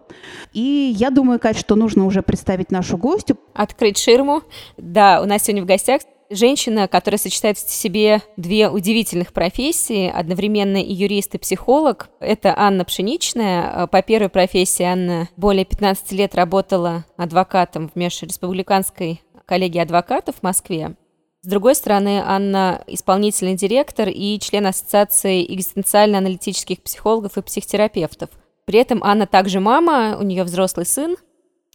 И 0.54 0.94
я 0.98 1.10
думаю, 1.10 1.40
Кать, 1.40 1.58
что 1.58 1.76
нужно 1.76 2.06
уже 2.06 2.22
представить 2.22 2.72
нашу 2.72 2.98
гостю. 2.98 3.38
Открыть 3.54 3.98
ширму. 3.98 4.44
Да, 4.78 5.22
у 5.22 5.26
нас 5.26 5.44
сегодня 5.44 5.64
в 5.64 5.68
гостях 5.68 6.02
женщина, 6.36 6.88
которая 6.88 7.18
сочетает 7.18 7.58
в 7.58 7.70
себе 7.70 8.22
две 8.38 8.70
удивительных 8.70 9.34
профессии, 9.34 10.10
одновременно 10.10 10.78
и 10.78 10.94
юрист, 10.94 11.36
и 11.36 11.38
психолог. 11.38 12.10
Это 12.20 12.54
Анна 12.58 12.86
Пшеничная. 12.86 13.88
По 13.88 14.02
первой 14.02 14.30
профессии 14.30 14.84
Анна 14.84 15.30
более 15.38 15.66
15 15.66 16.12
лет 16.14 16.36
работала 16.36 17.06
адвокатом 17.18 17.90
в 17.90 17.96
межреспубликанской 17.96 19.22
коллегии 19.46 19.80
адвокатов 19.80 20.36
в 20.38 20.44
Москве. 20.44 20.96
С 21.42 21.48
другой 21.48 21.76
стороны, 21.76 22.24
Анна 22.26 22.84
исполнительный 22.88 23.56
директор 23.56 24.08
и 24.08 24.40
член 24.40 24.66
Ассоциации 24.66 25.46
экзистенциально-аналитических 25.54 26.82
психологов 26.82 27.38
и 27.38 27.42
психотерапевтов. 27.42 28.30
При 28.64 28.80
этом 28.80 29.04
Анна 29.04 29.28
также 29.28 29.60
мама, 29.60 30.18
у 30.18 30.24
нее 30.24 30.46
взрослый 30.46 30.86
сын. 30.86 31.18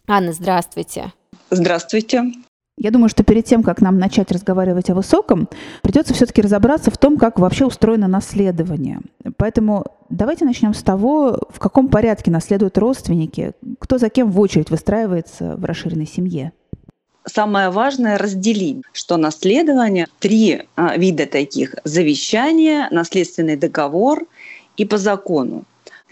Анна, 0.07 0.33
здравствуйте. 0.33 1.13
Здравствуйте. 1.51 2.33
Я 2.79 2.93
думаю, 2.93 3.09
что 3.09 3.25
перед 3.25 3.45
тем, 3.45 3.65
как 3.65 3.81
нам 3.81 3.99
начать 3.99 4.31
разговаривать 4.31 4.89
о 4.89 4.95
высоком, 4.95 5.49
придется 5.83 6.15
все-таки 6.15 6.41
разобраться 6.41 6.93
в 6.93 6.99
том, 6.99 7.17
как 7.17 7.41
вообще 7.41 7.67
устроено 7.67 8.07
наследование. 8.07 9.01
Поэтому 9.37 9.85
давайте 10.09 10.45
начнем 10.45 10.73
с 10.75 10.83
того, 10.83 11.41
в 11.51 11.59
каком 11.59 11.89
порядке 11.89 12.31
наследуют 12.31 12.79
родственники, 12.79 13.53
кто 13.81 13.99
за 13.99 14.09
кем 14.11 14.31
в 14.31 14.39
очередь 14.39 14.71
выстраивается 14.71 15.57
в 15.57 15.65
расширенной 15.65 16.07
семье. 16.07 16.53
Самое 17.27 17.71
важное 17.71 18.17
разделить, 18.17 18.83
что 18.93 19.17
наследование 19.17 20.07
три 20.21 20.63
а, 20.77 20.97
вида 20.97 21.27
таких: 21.27 21.75
завещание, 21.85 22.89
наследственный 22.91 23.57
договор 23.57 24.25
и 24.77 24.85
по 24.85 24.97
закону 24.99 25.65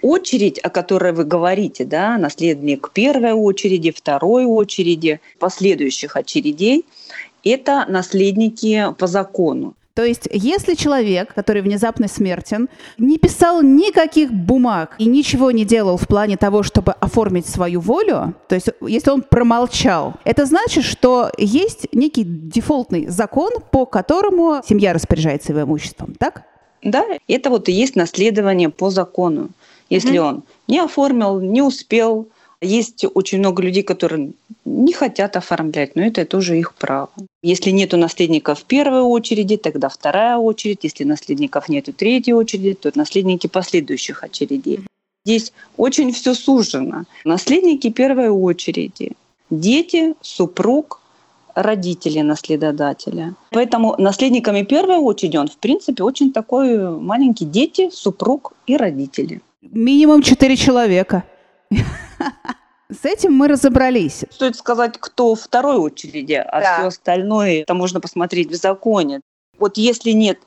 очередь, 0.03 0.59
о 0.59 0.71
которой 0.71 1.13
вы 1.13 1.25
говорите, 1.25 1.85
да, 1.85 2.19
наследник 2.19 2.91
первой 2.93 3.33
очереди, 3.33 3.91
второй 3.91 4.45
очереди, 4.45 5.21
последующих 5.39 6.17
очередей, 6.17 6.85
это 7.45 7.87
наследники 7.89 8.87
по 8.99 9.07
закону. 9.07 9.75
То 9.97 10.05
есть, 10.05 10.29
если 10.31 10.75
человек, 10.75 11.33
который 11.33 11.63
внезапно 11.63 12.07
смертен, 12.07 12.69
не 12.99 13.17
писал 13.17 13.63
никаких 13.63 14.31
бумаг 14.31 14.95
и 14.99 15.07
ничего 15.07 15.51
не 15.51 15.65
делал 15.65 15.97
в 15.97 16.07
плане 16.07 16.37
того, 16.37 16.63
чтобы 16.63 16.93
оформить 16.93 17.47
свою 17.47 17.81
волю, 17.81 18.35
то 18.47 18.55
есть, 18.55 18.69
если 18.87 19.09
он 19.11 19.23
промолчал, 19.23 20.13
это 20.25 20.45
значит, 20.45 20.85
что 20.85 21.31
есть 21.39 21.89
некий 21.93 22.25
дефолтный 22.25 23.07
закон, 23.07 23.53
по 23.71 23.87
которому 23.87 24.61
семья 24.69 24.93
распоряжается 24.93 25.53
его 25.53 25.63
имуществом, 25.63 26.15
так? 26.19 26.43
Да, 26.83 27.07
это 27.27 27.49
вот 27.49 27.71
и 27.71 27.73
есть 27.73 27.97
наследование 27.97 28.69
по 28.69 28.91
закону. 28.91 29.49
Если 29.91 30.15
mm-hmm. 30.15 30.29
он 30.29 30.43
не 30.69 30.79
оформил, 30.79 31.41
не 31.41 31.63
успел, 31.63 32.29
Есть 32.63 33.05
очень 33.15 33.39
много 33.39 33.63
людей, 33.63 33.83
которые 33.83 34.33
не 34.65 34.93
хотят 34.93 35.37
оформлять, 35.37 35.95
но 35.95 36.03
это 36.03 36.25
тоже 36.25 36.59
их 36.59 36.75
право. 36.75 37.11
Если 37.43 37.71
нет 37.71 37.93
наследников 37.93 38.61
в 38.61 38.65
первой 38.65 39.03
очереди, 39.03 39.57
тогда 39.57 39.89
вторая 39.89 40.39
очередь. 40.39 40.79
Если 40.83 41.05
наследников 41.05 41.69
нет 41.69 41.89
в 41.89 41.93
третьей 41.93 42.33
очереди, 42.33 42.75
то 42.75 42.91
наследники 42.95 43.47
последующих 43.47 44.25
очередей. 44.25 44.81
Здесь 45.27 45.53
очень 45.77 46.13
все 46.13 46.35
сужено. 46.35 47.05
Наследники 47.25 47.91
первой 47.91 48.31
очереди, 48.31 49.13
дети, 49.51 50.15
супруг, 50.23 51.01
родители 51.55 52.21
наследодателя. 52.21 53.35
Поэтому 53.51 53.97
наследниками 53.99 54.63
первой 54.63 54.97
очереди 54.97 55.37
он, 55.37 55.49
в 55.49 55.57
принципе, 55.57 56.03
очень 56.03 56.33
такой 56.33 56.99
маленький 56.99 57.45
дети, 57.45 57.91
супруг 57.91 58.53
и 58.67 58.77
родители. 58.77 59.41
Минимум 59.73 60.23
четыре 60.23 60.57
человека. 60.57 61.25
С 62.89 63.05
этим 63.05 63.33
мы 63.33 63.49
разобрались. 63.49 64.25
Стоит 64.31 64.57
сказать, 64.57 64.97
кто 64.99 65.35
в 65.35 65.41
второй 65.41 65.77
очереди, 65.77 66.35
а 66.35 66.61
да. 66.61 66.79
все 66.79 66.87
остальное 66.87 67.63
это 67.63 67.75
можно 67.75 68.01
посмотреть 68.01 68.51
в 68.51 68.55
законе. 68.55 69.21
Вот 69.59 69.77
если 69.77 70.13
нет 70.13 70.39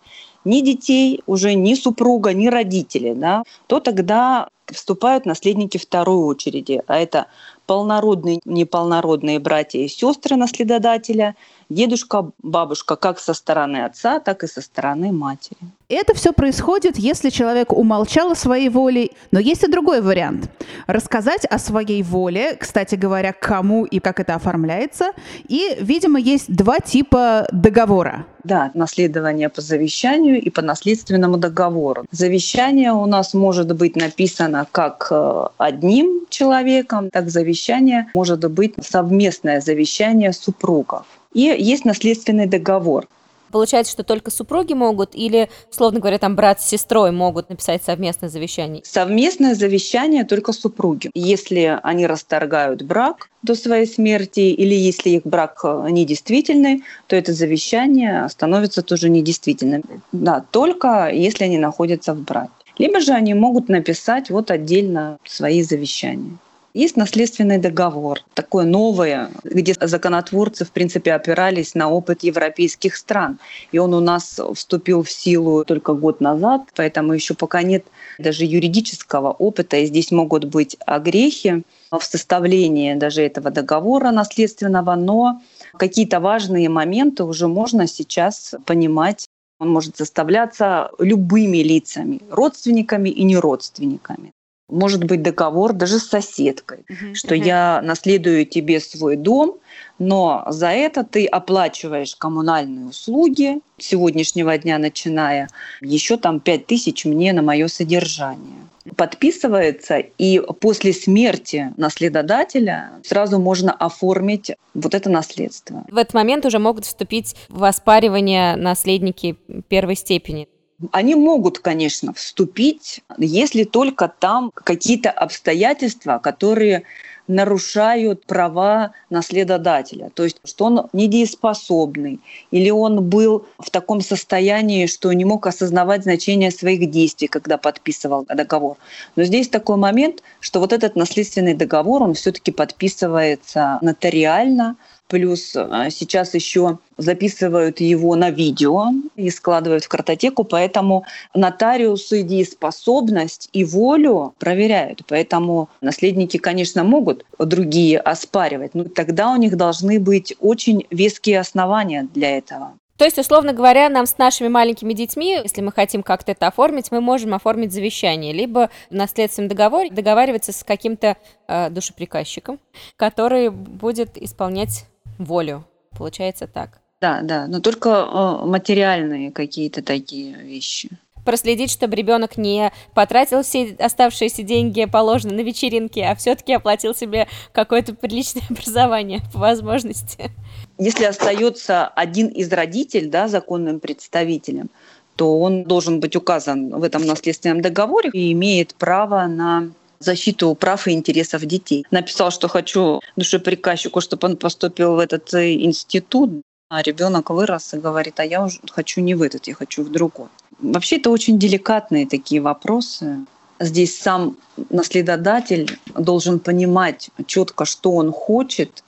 ни 0.45 0.61
детей, 0.61 1.21
уже 1.25 1.53
ни 1.53 1.73
супруга, 1.73 2.33
ни 2.33 2.47
родителей, 2.47 3.13
да, 3.13 3.43
то 3.67 3.81
тогда 3.81 4.47
вступают 4.67 5.25
наследники 5.25 5.77
второй 5.77 6.23
очереди, 6.23 6.81
а 6.88 6.97
это 6.97 7.27
полнородные, 7.65 8.39
неполнородные 8.45 9.39
братья 9.39 9.79
и 9.79 9.88
сестры 9.88 10.38
наследодателя, 10.38 11.35
дедушка, 11.69 12.31
бабушка 12.41 12.95
как 12.95 13.19
со 13.19 13.33
стороны 13.33 13.85
отца, 13.85 14.19
так 14.19 14.43
и 14.43 14.47
со 14.47 14.61
стороны 14.61 15.11
матери. 15.11 15.57
Это 15.88 16.13
все 16.13 16.33
происходит, 16.33 16.97
если 16.97 17.29
человек 17.29 17.73
умолчал 17.73 18.31
о 18.31 18.35
своей 18.35 18.69
воле. 18.69 19.09
Но 19.31 19.39
есть 19.39 19.63
и 19.63 19.67
другой 19.71 20.01
вариант. 20.01 20.49
Рассказать 20.85 21.45
о 21.45 21.57
своей 21.57 22.03
воле, 22.03 22.55
кстати 22.59 22.93
говоря, 22.93 23.33
кому 23.33 23.85
и 23.85 23.99
как 23.99 24.19
это 24.19 24.35
оформляется. 24.35 25.13
И, 25.47 25.77
видимо, 25.81 26.19
есть 26.19 26.53
два 26.53 26.77
типа 26.79 27.47
договора. 27.51 28.25
Да, 28.43 28.71
наследование 28.73 29.49
по 29.49 29.61
завещанию 29.61 30.41
и 30.41 30.49
по 30.49 30.61
наследственному 30.61 31.38
договору. 31.38 32.05
Завещание 32.11 32.93
у 32.93 33.05
нас 33.05 33.33
может 33.33 33.75
быть 33.75 33.95
написано 33.95 34.67
как 34.71 35.07
э, 35.11 35.47
одним 35.57 36.25
человеком, 36.29 37.09
так 37.09 37.29
завещание 37.29 38.07
может 38.13 38.49
быть 38.51 38.75
совместное 38.81 39.59
завещание 39.59 40.31
супругов. 40.31 41.05
И 41.33 41.41
есть 41.41 41.86
наследственный 41.86 42.48
договор. 42.48 43.07
Получается, 43.51 43.93
что 43.93 44.03
только 44.03 44.31
супруги 44.31 44.74
могут 44.74 45.15
или, 45.15 45.50
словно 45.71 46.00
говоря, 46.00 46.19
там 46.19 46.36
брат 46.36 46.62
с 46.62 46.67
сестрой 46.67 47.12
могут 47.12 47.50
написать 47.50 47.83
совместное 47.83 48.29
завещание? 48.29 48.83
Совместное 48.86 49.55
завещание 49.55 50.24
только 50.24 50.53
супруги. 50.53 51.09
Если 51.15 51.79
они 51.81 52.05
расторгают 52.05 52.83
брак 52.83 53.29
до 53.41 53.55
своей 53.55 53.88
смерти 53.88 54.41
или 54.41 54.75
если 54.75 55.09
их 55.09 55.24
брак 55.24 55.62
э, 55.63 55.88
недействительный, 55.89 56.83
то 57.07 57.15
это 57.15 57.33
завещание 57.33 58.27
становится 58.29 58.81
тоже 58.81 59.09
недействительным. 59.09 59.83
Да, 60.12 60.45
только 60.51 61.09
если 61.12 61.45
они 61.45 61.57
находятся 61.57 62.13
в 62.13 62.21
браке. 62.21 62.51
Либо 62.77 63.01
же 63.01 63.13
они 63.13 63.33
могут 63.33 63.67
написать 63.67 64.29
вот 64.29 64.51
отдельно 64.51 65.17
свои 65.25 65.63
завещания. 65.63 66.38
Есть 66.75 66.97
наследственный 66.97 67.57
договор, 67.57 68.19
такое 68.35 68.63
новое, 68.63 69.31
где 69.43 69.73
законотворцы, 69.81 70.65
в 70.65 70.71
принципе, 70.71 71.13
опирались 71.13 71.73
на 71.73 71.89
опыт 71.89 72.21
европейских 72.21 72.95
стран. 72.95 73.39
И 73.71 73.79
он 73.79 73.95
у 73.95 73.99
нас 73.99 74.39
вступил 74.53 75.01
в 75.01 75.09
силу 75.09 75.65
только 75.65 75.93
год 75.93 76.21
назад, 76.21 76.61
поэтому 76.75 77.13
еще 77.13 77.33
пока 77.33 77.63
нет 77.63 77.85
даже 78.19 78.45
юридического 78.45 79.31
опыта, 79.31 79.77
и 79.77 79.88
здесь 79.88 80.11
могут 80.11 80.45
быть 80.45 80.77
огрехи 80.85 81.63
в 81.89 82.03
составлении 82.03 82.93
даже 82.93 83.23
этого 83.23 83.49
договора 83.49 84.11
наследственного, 84.11 84.93
но 84.93 85.41
какие-то 85.73 86.19
важные 86.19 86.69
моменты 86.69 87.23
уже 87.23 87.47
можно 87.47 87.88
сейчас 87.88 88.53
понимать. 88.65 89.27
Он 89.59 89.69
может 89.71 89.97
составляться 89.97 90.91
любыми 90.99 91.57
лицами, 91.57 92.21
родственниками 92.29 93.09
и 93.09 93.23
неродственниками 93.23 94.33
может 94.69 95.03
быть 95.03 95.21
договор 95.21 95.73
даже 95.73 95.99
с 95.99 96.07
соседкой, 96.07 96.79
uh-huh, 96.89 97.15
что 97.15 97.35
uh-huh. 97.35 97.45
я 97.45 97.81
наследую 97.83 98.45
тебе 98.45 98.79
свой 98.79 99.15
дом, 99.15 99.57
но 99.97 100.45
за 100.47 100.69
это 100.69 101.03
ты 101.03 101.25
оплачиваешь 101.25 102.15
коммунальные 102.15 102.88
услуги 102.88 103.59
с 103.77 103.85
сегодняшнего 103.85 104.57
дня 104.57 104.77
начиная, 104.77 105.49
еще 105.81 106.17
там 106.17 106.39
5 106.39 106.65
тысяч 106.65 107.05
мне 107.05 107.33
на 107.33 107.41
мое 107.41 107.67
содержание. 107.67 108.55
Подписывается, 108.95 109.97
и 109.97 110.41
после 110.59 110.93
смерти 110.93 111.73
наследодателя 111.77 112.91
сразу 113.03 113.38
можно 113.39 113.71
оформить 113.71 114.51
вот 114.73 114.95
это 114.95 115.09
наследство. 115.09 115.85
В 115.89 115.97
этот 115.97 116.13
момент 116.13 116.45
уже 116.45 116.59
могут 116.59 116.85
вступить 116.85 117.35
в 117.49 117.63
оспаривание 117.65 118.55
наследники 118.55 119.35
первой 119.67 119.95
степени. 119.95 120.47
Они 120.91 121.15
могут, 121.15 121.59
конечно, 121.59 122.13
вступить, 122.13 123.01
если 123.17 123.63
только 123.63 124.07
там 124.07 124.51
какие-то 124.53 125.12
обстоятельства, 125.12 126.19
которые 126.19 126.83
нарушают 127.29 128.25
права 128.25 128.93
наследодателя. 129.09 130.09
То 130.15 130.24
есть, 130.24 130.38
что 130.43 130.65
он 130.65 130.89
недееспособный, 130.93 132.19
или 132.50 132.71
он 132.71 133.07
был 133.07 133.45
в 133.59 133.69
таком 133.69 134.01
состоянии, 134.01 134.88
что 134.88 135.13
не 135.13 135.25
мог 135.25 135.45
осознавать 135.45 136.03
значение 136.03 136.50
своих 136.50 136.89
действий, 136.89 137.27
когда 137.27 137.57
подписывал 137.57 138.25
договор. 138.25 138.77
Но 139.15 139.24
здесь 139.24 139.48
такой 139.48 139.77
момент, 139.77 140.24
что 140.39 140.59
вот 140.59 140.74
этот 140.74 140.95
наследственный 140.95 141.53
договор, 141.53 142.01
он 142.01 142.15
все-таки 142.15 142.51
подписывается 142.51 143.77
нотариально, 143.81 144.75
Плюс 145.09 145.55
а, 145.55 145.89
сейчас 145.89 146.35
еще 146.35 146.77
записывают 146.97 147.79
его 147.79 148.15
на 148.15 148.29
видео 148.29 148.89
и 149.15 149.31
складывают 149.31 149.83
в 149.83 149.87
картотеку, 149.87 150.43
поэтому 150.43 151.03
нотариусы 151.33 152.21
дееспособность 152.21 153.49
и 153.51 153.65
волю 153.65 154.35
проверяют. 154.37 155.01
Поэтому 155.07 155.69
наследники, 155.81 156.37
конечно, 156.37 156.83
могут 156.83 157.25
другие 157.39 157.99
оспаривать, 157.99 158.75
но 158.75 158.83
тогда 158.83 159.31
у 159.31 159.37
них 159.37 159.57
должны 159.57 159.99
быть 159.99 160.35
очень 160.39 160.85
веские 160.91 161.39
основания 161.39 162.07
для 162.13 162.37
этого. 162.37 162.73
То 162.99 163.05
есть, 163.05 163.17
условно 163.17 163.53
говоря, 163.53 163.87
нам 163.87 164.05
с 164.05 164.17
нашими 164.17 164.49
маленькими 164.49 164.91
детьми, 164.91 165.39
если 165.41 165.61
мы 165.61 165.71
хотим 165.71 166.03
как-то 166.03 166.33
это 166.33 166.47
оформить, 166.47 166.91
мы 166.91 166.99
можем 166.99 167.33
оформить 167.33 167.71
завещание, 167.71 168.33
либо 168.33 168.69
в 168.89 169.47
договоре 169.47 169.89
договариваться 169.89 170.51
с 170.51 170.65
каким-то 170.65 171.15
э, 171.47 171.69
душеприказчиком, 171.69 172.59
который 172.97 173.51
будет 173.51 174.17
исполнять 174.17 174.85
волю. 175.19 175.65
Получается 175.95 176.47
так. 176.47 176.79
Да, 177.01 177.21
да, 177.21 177.47
но 177.47 177.59
только 177.61 177.89
э, 177.89 178.45
материальные 178.45 179.31
какие-то 179.31 179.81
такие 179.81 180.33
вещи. 180.35 180.89
Проследить, 181.23 181.71
чтобы 181.71 181.95
ребенок 181.95 182.38
не 182.38 182.71
потратил 182.93 183.43
все 183.43 183.75
оставшиеся 183.79 184.43
деньги, 184.43 184.85
положенные 184.85 185.38
на 185.38 185.41
вечеринки, 185.41 185.99
а 185.99 186.15
все-таки 186.15 186.53
оплатил 186.53 186.95
себе 186.95 187.27
какое-то 187.53 187.93
приличное 187.93 188.43
образование 188.49 189.21
по 189.31 189.39
возможности. 189.39 190.31
Если 190.77 191.05
остается 191.05 191.88
один 191.88 192.27
из 192.27 192.51
родителей, 192.51 193.07
да, 193.07 193.27
законным 193.27 193.79
представителем, 193.79 194.69
то 195.15 195.39
он 195.39 195.63
должен 195.63 195.99
быть 195.99 196.15
указан 196.15 196.69
в 196.69 196.83
этом 196.83 197.05
наследственном 197.05 197.61
договоре 197.61 198.09
и 198.13 198.31
имеет 198.31 198.73
право 198.75 199.27
на 199.27 199.69
защиту 200.00 200.56
прав 200.56 200.88
и 200.88 200.91
интересов 200.91 201.46
детей. 201.46 201.86
Написал, 201.91 202.32
что 202.32 202.48
хочу 202.48 203.01
душеприказчику, 203.15 204.01
чтобы 204.01 204.27
он 204.27 204.38
поступил 204.38 204.96
в 204.96 205.00
этот 205.00 205.34
э, 205.34 205.53
институт, 205.53 206.41
а 206.70 206.82
ребенок 206.82 207.29
вырос 207.29 207.74
и 207.74 207.77
говорит, 207.77 208.20
а 208.20 208.25
я 208.25 208.44
уже 208.46 208.60
хочу 208.70 209.01
не 209.01 209.15
в 209.15 209.22
этот, 209.22 209.48
я 209.48 209.56
хочу 209.56 209.84
в 209.84 209.91
другой. 209.91 210.27
Вообще 210.60 210.98
это 210.98 211.10
очень 211.10 211.39
деликатные 211.39 212.06
такие 212.08 212.41
вопросы. 212.41 213.25
Здесь 213.60 214.00
сам 214.00 214.38
наследодатель 214.70 215.79
должен 215.96 216.39
понимать 216.39 217.10
четко, 217.25 217.65
что 217.65 217.91
он 217.91 218.12
хочет, 218.12 218.84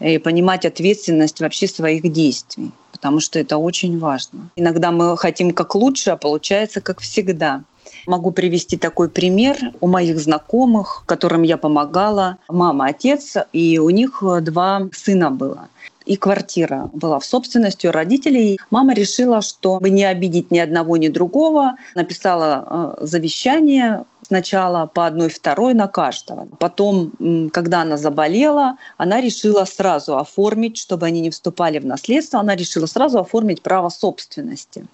и 0.00 0.18
понимать 0.18 0.64
ответственность 0.64 1.40
вообще 1.40 1.68
своих 1.68 2.10
действий, 2.10 2.70
потому 2.92 3.20
что 3.20 3.38
это 3.38 3.58
очень 3.58 3.98
важно. 3.98 4.50
Иногда 4.56 4.90
мы 4.90 5.16
хотим 5.16 5.52
как 5.52 5.74
лучше, 5.74 6.10
а 6.10 6.16
получается 6.16 6.80
как 6.80 7.00
всегда. 7.00 7.62
Могу 8.06 8.30
привести 8.30 8.76
такой 8.76 9.08
пример 9.08 9.56
у 9.80 9.86
моих 9.86 10.18
знакомых, 10.18 11.04
которым 11.06 11.42
я 11.42 11.56
помогала. 11.56 12.38
Мама, 12.48 12.86
отец, 12.86 13.36
и 13.52 13.78
у 13.78 13.90
них 13.90 14.22
два 14.42 14.88
сына 14.92 15.30
было 15.30 15.68
и 16.06 16.16
квартира 16.16 16.90
была 16.92 17.20
в 17.20 17.24
собственности 17.24 17.86
у 17.86 17.92
родителей. 17.92 18.58
Мама 18.70 18.94
решила, 18.94 19.42
чтобы 19.42 19.90
не 19.90 20.04
обидеть 20.04 20.50
ни 20.50 20.58
одного, 20.58 20.96
ни 20.96 21.06
другого, 21.06 21.76
написала 21.94 22.96
э, 23.00 23.06
завещание 23.06 24.04
сначала 24.26 24.86
по 24.86 25.06
одной, 25.06 25.28
второй 25.28 25.74
на 25.74 25.88
каждого. 25.88 26.48
Потом, 26.58 27.12
когда 27.52 27.82
она 27.82 27.96
заболела, 27.96 28.76
она 28.96 29.20
решила 29.20 29.64
сразу 29.64 30.16
оформить, 30.16 30.78
чтобы 30.78 31.06
они 31.06 31.20
не 31.20 31.30
вступали 31.30 31.78
в 31.78 31.86
наследство, 31.86 32.40
она 32.40 32.56
решила 32.56 32.86
сразу 32.86 33.18
оформить 33.18 33.62
право 33.62 33.88
собственности. 33.88 34.86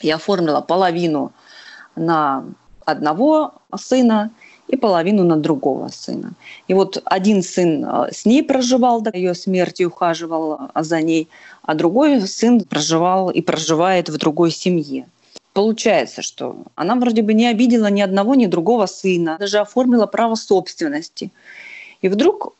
Я 0.00 0.16
оформила 0.16 0.60
половину 0.60 1.32
на 1.96 2.44
одного 2.84 3.52
сына 3.76 4.30
и 4.68 4.76
половину 4.76 5.24
на 5.24 5.36
другого 5.36 5.88
сына. 5.88 6.32
И 6.68 6.74
вот 6.74 7.02
один 7.04 7.42
сын 7.42 7.84
э, 7.84 8.12
с 8.12 8.24
ней 8.26 8.42
проживал 8.42 9.00
до 9.00 9.10
ее 9.14 9.34
смерти, 9.34 9.84
ухаживал 9.84 10.70
э, 10.74 10.82
за 10.82 11.02
ней, 11.02 11.28
а 11.62 11.74
другой 11.74 12.20
сын 12.26 12.60
проживал 12.60 13.30
и 13.30 13.42
проживает 13.42 14.08
в 14.08 14.16
другой 14.18 14.50
семье. 14.50 15.06
Получается, 15.52 16.22
что 16.22 16.56
она 16.74 16.96
вроде 16.96 17.22
бы 17.22 17.32
не 17.32 17.46
обидела 17.46 17.90
ни 17.90 18.00
одного, 18.00 18.34
ни 18.34 18.46
другого 18.46 18.86
сына, 18.86 19.36
даже 19.38 19.58
оформила 19.58 20.06
право 20.06 20.34
собственности. 20.34 21.30
И 22.02 22.08
вдруг 22.08 22.54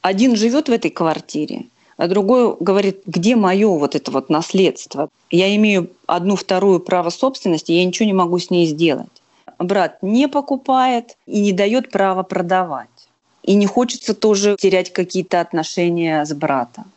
один 0.00 0.36
живет 0.36 0.68
в 0.68 0.72
этой 0.72 0.90
квартире, 0.90 1.66
а 2.00 2.08
другой 2.08 2.56
говорит, 2.58 3.02
где 3.04 3.36
мое 3.36 3.68
вот 3.68 3.94
это 3.94 4.10
вот 4.10 4.30
наследство? 4.30 5.10
Я 5.30 5.54
имею 5.56 5.90
одну 6.06 6.34
вторую 6.34 6.80
право 6.80 7.10
собственности, 7.10 7.72
я 7.72 7.84
ничего 7.84 8.06
не 8.06 8.14
могу 8.14 8.38
с 8.38 8.48
ней 8.48 8.66
сделать. 8.66 9.22
Брат 9.58 9.98
не 10.00 10.26
покупает 10.26 11.18
и 11.26 11.42
не 11.42 11.52
дает 11.52 11.90
права 11.90 12.22
продавать. 12.22 12.88
И 13.42 13.54
не 13.54 13.66
хочется 13.66 14.14
тоже 14.14 14.56
терять 14.58 14.94
какие-то 14.94 15.42
отношения 15.42 16.24
с 16.24 16.32
братом. 16.32 16.90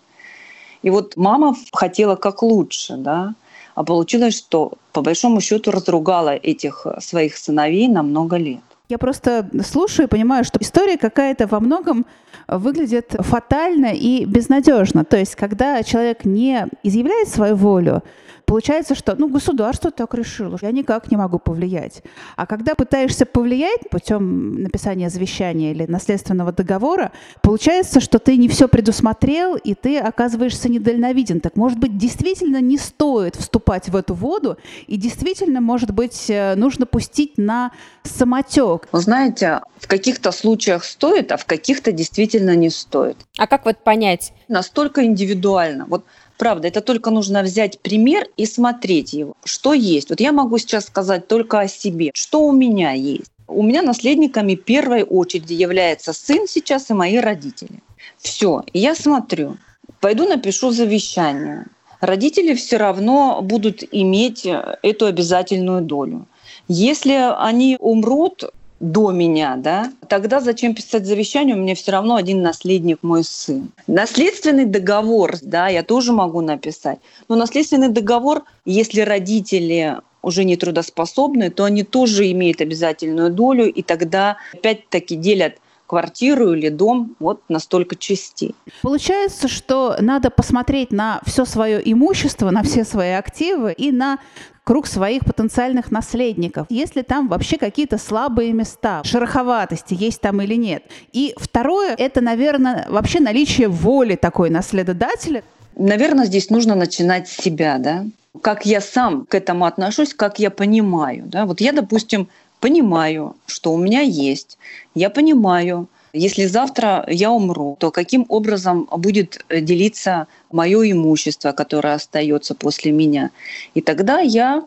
И 0.84 0.90
вот 0.90 1.18
мама 1.18 1.58
хотела 1.74 2.16
как 2.16 2.42
лучше, 2.42 2.96
да, 2.96 3.36
а 3.76 3.84
получилось, 3.84 4.38
что 4.38 4.72
по 4.94 5.02
большому 5.02 5.42
счету 5.42 5.72
разругала 5.72 6.34
этих 6.34 6.88
своих 7.02 7.36
сыновей 7.36 7.90
на 7.90 8.04
много 8.04 8.38
лет. 8.38 8.64
Я 8.90 8.98
просто 8.98 9.50
слушаю 9.66 10.08
и 10.08 10.10
понимаю, 10.10 10.44
что 10.44 10.60
история 10.60 10.98
какая-то 10.98 11.48
во 11.48 11.62
многом 11.62 12.06
выглядит 12.50 13.16
фатально 13.20 13.94
и 13.94 14.26
безнадежно. 14.26 15.06
То 15.06 15.18
есть, 15.18 15.36
когда 15.36 15.82
человек 15.84 16.26
не 16.26 16.68
изъявляет 16.84 17.30
свою 17.30 17.56
волю, 17.56 18.04
Получается, 18.46 18.96
что 18.96 19.16
ну, 19.18 19.30
государство 19.30 19.92
так 19.92 20.14
решило, 20.14 20.58
я 20.62 20.72
никак 20.72 21.10
не 21.10 21.18
могу 21.18 21.40
повлиять. 21.40 22.04
А 22.36 22.46
когда 22.46 22.76
пытаешься 22.76 23.26
повлиять 23.26 23.90
путем 23.90 24.64
написания 24.64 25.10
завещания 25.10 25.72
или 25.72 25.86
наследственного 25.86 26.52
договора, 26.52 27.12
получается, 27.42 28.00
что 28.00 28.20
ты 28.20 28.38
не 28.38 28.48
все 28.48 28.68
предусмотрел, 28.68 29.56
и 29.56 29.74
ты 29.74 29.98
оказываешься 30.00 30.70
недальновиден. 30.70 31.40
Так, 31.40 31.56
может 31.56 31.80
быть, 31.80 31.98
действительно 31.98 32.62
не 32.62 32.78
стоит 32.78 33.36
вступать 33.36 33.90
в 33.90 33.96
эту 33.96 34.14
воду, 34.14 34.58
и 34.88 34.98
действительно, 34.98 35.62
может 35.62 35.92
быть, 35.92 36.30
э, 36.30 36.56
нужно 36.56 36.86
пустить 36.86 37.38
на 37.38 37.72
самотек. 38.04 38.88
Вы 38.92 39.00
знаете, 39.00 39.62
в 39.78 39.88
каких-то 39.88 40.32
случаях 40.32 40.84
стоит, 40.84 41.32
а 41.32 41.38
в 41.38 41.46
каких-то 41.46 41.92
действительно 41.92 42.56
не 42.56 42.70
стоит. 42.70 43.18
А 43.38 43.48
как 43.48 43.66
вот 43.66 43.78
понять? 43.78 44.34
Настолько 44.48 45.06
индивидуально. 45.06 45.86
Вот 45.88 46.06
Правда, 46.38 46.68
это 46.68 46.82
только 46.82 47.10
нужно 47.10 47.44
взять 47.44 47.80
пример 47.80 48.28
и 48.38 48.46
смотреть 48.46 49.14
его. 49.14 49.36
Что 49.44 49.74
есть? 49.74 50.10
Вот 50.10 50.20
я 50.20 50.32
могу 50.32 50.58
сейчас 50.58 50.86
сказать 50.86 51.28
только 51.28 51.60
о 51.60 51.68
себе. 51.68 52.12
Что 52.14 52.46
у 52.46 52.52
меня 52.52 52.92
есть? 52.92 53.32
У 53.48 53.62
меня 53.62 53.82
наследниками 53.82 54.56
первой 54.56 55.04
очереди 55.04 55.54
является 55.54 56.14
сын 56.14 56.48
сейчас 56.48 56.90
и 56.90 56.94
мои 56.94 57.18
родители. 57.18 57.82
Все, 58.18 58.64
я 58.74 58.96
смотрю, 58.96 59.58
пойду 60.00 60.28
напишу 60.28 60.72
завещание. 60.72 61.68
Родители 62.02 62.54
все 62.54 62.78
равно 62.78 63.42
будут 63.42 63.84
иметь 63.92 64.46
эту 64.82 65.06
обязательную 65.06 65.82
долю. 65.82 66.26
Если 66.68 67.14
они 67.14 67.78
умрут, 67.80 68.44
до 68.84 69.12
меня, 69.12 69.56
да, 69.56 69.94
тогда 70.10 70.42
зачем 70.42 70.76
писать 70.76 71.06
завещание? 71.06 71.56
У 71.56 71.60
меня 71.60 71.74
все 71.74 71.94
равно 71.94 72.16
один 72.16 72.42
наследник 72.42 73.00
мой 73.02 73.24
сын. 73.24 73.72
Наследственный 73.88 74.66
договор, 74.66 75.38
да, 75.42 75.70
я 75.70 75.84
тоже 75.84 76.12
могу 76.12 76.42
написать. 76.42 77.00
Но 77.30 77.36
наследственный 77.36 77.88
договор, 77.88 78.44
если 78.66 79.00
родители 79.00 80.00
уже 80.22 80.44
не 80.44 80.58
трудоспособны, 80.58 81.50
то 81.50 81.64
они 81.64 81.84
тоже 81.84 82.30
имеют 82.32 82.60
обязательную 82.60 83.32
долю, 83.32 83.72
и 83.72 83.82
тогда 83.84 84.36
опять-таки 84.54 85.16
делят 85.16 85.54
квартиру 85.94 86.54
или 86.54 86.70
дом 86.70 87.16
вот 87.20 87.42
на 87.50 87.60
столько 87.60 87.96
частей. 87.96 88.56
Получается, 88.82 89.48
что 89.48 89.96
надо 90.00 90.32
посмотреть 90.32 90.92
на 90.92 91.22
все 91.24 91.46
свое 91.46 91.80
имущество, 91.84 92.50
на 92.50 92.64
все 92.64 92.84
свои 92.84 93.12
активы 93.12 93.74
и 93.74 93.92
на 93.92 94.18
круг 94.64 94.88
своих 94.88 95.24
потенциальных 95.24 95.92
наследников, 95.92 96.66
если 96.70 97.04
там 97.04 97.28
вообще 97.28 97.58
какие-то 97.58 98.00
слабые 98.00 98.54
места, 98.54 99.04
шероховатости 99.04 99.94
есть 99.94 100.20
там 100.20 100.42
или 100.42 100.56
нет. 100.56 100.84
И 101.12 101.36
второе, 101.38 101.94
это, 101.96 102.22
наверное, 102.22 102.88
вообще 102.90 103.20
наличие 103.20 103.68
воли 103.68 104.16
такой 104.16 104.50
наследодателя. 104.50 105.44
Наверное, 105.76 106.26
здесь 106.26 106.50
нужно 106.50 106.74
начинать 106.74 107.28
с 107.28 107.38
себя, 107.38 107.78
да? 107.78 108.06
Как 108.42 108.66
я 108.66 108.82
сам 108.82 109.28
к 109.28 109.36
этому 109.36 109.66
отношусь, 109.66 110.16
как 110.16 110.40
я 110.40 110.50
понимаю, 110.50 111.26
да? 111.28 111.46
Вот 111.46 111.62
я, 111.62 111.72
допустим, 111.72 112.30
понимаю, 112.60 113.36
что 113.46 113.74
у 113.74 113.78
меня 113.78 114.00
есть, 114.00 114.58
я 114.96 115.10
понимаю, 115.10 115.88
если 116.14 116.46
завтра 116.46 117.06
я 117.08 117.32
умру, 117.32 117.76
то 117.80 117.92
каким 117.92 118.26
образом 118.30 118.88
будет 118.92 119.44
э, 119.50 119.62
делиться 119.62 120.28
мое 120.52 120.92
имущество, 120.92 121.52
которое 121.52 121.96
остается 121.96 122.54
после 122.54 122.92
меня? 122.92 123.32
И 123.74 123.82
тогда 123.82 124.20
я 124.20 124.64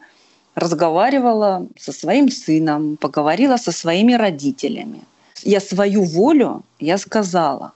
разговаривала 0.56 1.66
со 1.78 1.92
своим 1.92 2.30
сыном, 2.30 2.96
поговорила 2.96 3.58
со 3.58 3.70
своими 3.70 4.14
родителями. 4.14 5.02
Я 5.44 5.60
свою 5.60 6.02
волю 6.02 6.64
я 6.80 6.98
сказала, 6.98 7.72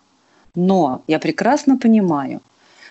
но 0.57 1.03
я 1.07 1.19
прекрасно 1.19 1.79
понимаю, 1.79 2.41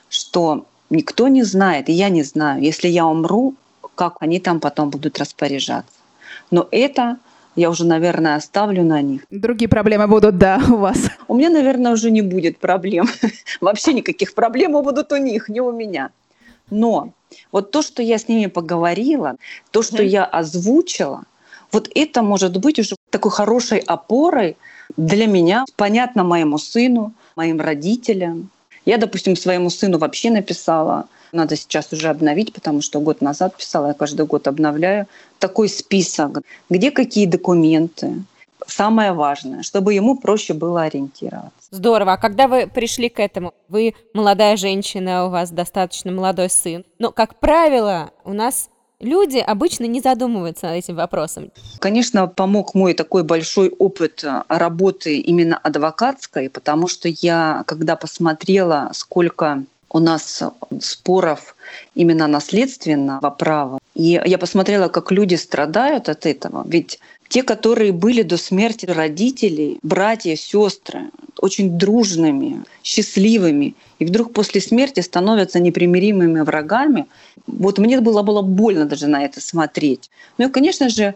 что 0.09 0.65
никто 0.89 1.27
не 1.27 1.43
знает, 1.43 1.89
и 1.89 1.91
я 1.93 2.09
не 2.09 2.23
знаю, 2.23 2.61
если 2.61 2.87
я 2.87 3.05
умру, 3.05 3.55
как 3.95 4.17
они 4.21 4.39
там 4.39 4.59
потом 4.59 4.91
будут 4.91 5.19
распоряжаться. 5.19 5.91
Но 6.51 6.67
это 6.71 7.17
я 7.55 7.69
уже, 7.69 7.85
наверное, 7.85 8.35
оставлю 8.35 8.83
на 8.83 9.01
них. 9.01 9.21
Другие 9.29 9.67
проблемы 9.67 10.07
будут, 10.07 10.37
да, 10.37 10.61
у 10.69 10.77
вас. 10.77 11.09
У 11.27 11.35
меня, 11.35 11.49
наверное, 11.49 11.91
уже 11.91 12.11
не 12.11 12.21
будет 12.21 12.57
проблем. 12.57 13.07
Вообще 13.61 13.93
никаких 13.93 14.33
проблем 14.33 14.73
будут 14.73 15.11
у 15.11 15.17
них, 15.17 15.49
не 15.49 15.61
у 15.61 15.71
меня. 15.71 16.11
Но 16.69 17.13
вот 17.51 17.71
то, 17.71 17.81
что 17.81 18.01
я 18.01 18.17
с 18.17 18.27
ними 18.27 18.45
поговорила, 18.45 19.35
то, 19.71 19.81
что 19.81 20.03
я 20.03 20.23
озвучила, 20.25 21.23
вот 21.71 21.89
это 21.95 22.21
может 22.21 22.57
быть 22.57 22.79
уже 22.79 22.95
такой 23.09 23.31
хорошей 23.31 23.79
опорой 23.79 24.57
для 24.97 25.27
меня, 25.27 25.65
понятно 25.75 26.23
моему 26.23 26.57
сыну, 26.57 27.13
моим 27.35 27.59
родителям. 27.59 28.49
Я, 28.85 28.97
допустим, 28.97 29.35
своему 29.35 29.69
сыну 29.69 29.97
вообще 29.97 30.31
написала– 30.31 31.07
надо 31.31 31.55
сейчас 31.55 31.91
уже 31.93 32.09
обновить, 32.09 32.53
потому 32.53 32.81
что 32.81 32.99
год 32.99 33.21
назад 33.21 33.55
писала, 33.57 33.87
я 33.87 33.93
каждый 33.93 34.25
год 34.25 34.47
обновляю 34.47 35.07
такой 35.39 35.69
список, 35.69 36.41
где 36.69 36.91
какие 36.91 37.25
документы. 37.25 38.23
Самое 38.67 39.13
важное, 39.13 39.63
чтобы 39.63 39.93
ему 39.93 40.17
проще 40.17 40.53
было 40.53 40.83
ориентироваться. 40.83 41.51
Здорово. 41.71 42.13
А 42.13 42.17
когда 42.17 42.47
вы 42.47 42.67
пришли 42.67 43.09
к 43.09 43.19
этому? 43.19 43.53
Вы 43.67 43.95
молодая 44.13 44.57
женщина, 44.57 45.25
у 45.25 45.29
вас 45.29 45.49
достаточно 45.49 46.11
молодой 46.11 46.49
сын. 46.49 46.83
Но, 46.99 47.11
как 47.11 47.39
правило, 47.39 48.11
у 48.25 48.33
нас 48.33 48.69
люди 48.99 49.37
обычно 49.37 49.85
не 49.85 50.01
задумываются 50.01 50.67
над 50.67 50.75
этим 50.75 50.95
вопросом. 50.95 51.51
Конечно, 51.79 52.27
помог 52.27 52.75
мой 52.75 52.93
такой 52.93 53.23
большой 53.23 53.69
опыт 53.69 54.23
работы 54.49 55.19
именно 55.19 55.57
адвокатской, 55.57 56.49
потому 56.49 56.87
что 56.87 57.07
я, 57.07 57.63
когда 57.65 57.95
посмотрела, 57.95 58.91
сколько 58.93 59.63
у 59.91 59.99
нас 59.99 60.43
споров 60.81 61.55
именно 61.95 62.27
наследственного 62.27 63.29
права. 63.29 63.79
И 63.95 64.21
я 64.23 64.37
посмотрела, 64.37 64.87
как 64.87 65.11
люди 65.11 65.35
страдают 65.35 66.09
от 66.09 66.25
этого. 66.25 66.63
Ведь 66.67 66.99
те, 67.27 67.43
которые 67.43 67.91
были 67.91 68.23
до 68.23 68.37
смерти 68.37 68.85
родителей, 68.85 69.79
братья, 69.83 70.35
сестры, 70.35 71.11
очень 71.39 71.77
дружными, 71.77 72.63
счастливыми, 72.83 73.75
и 73.99 74.05
вдруг 74.05 74.33
после 74.33 74.61
смерти 74.61 75.01
становятся 75.01 75.59
непримиримыми 75.59 76.41
врагами, 76.41 77.05
вот 77.45 77.77
мне 77.77 77.99
было, 78.01 78.23
было 78.23 78.41
больно 78.41 78.85
даже 78.85 79.07
на 79.07 79.23
это 79.23 79.41
смотреть. 79.41 80.09
Ну 80.37 80.47
и, 80.47 80.51
конечно 80.51 80.89
же, 80.89 81.13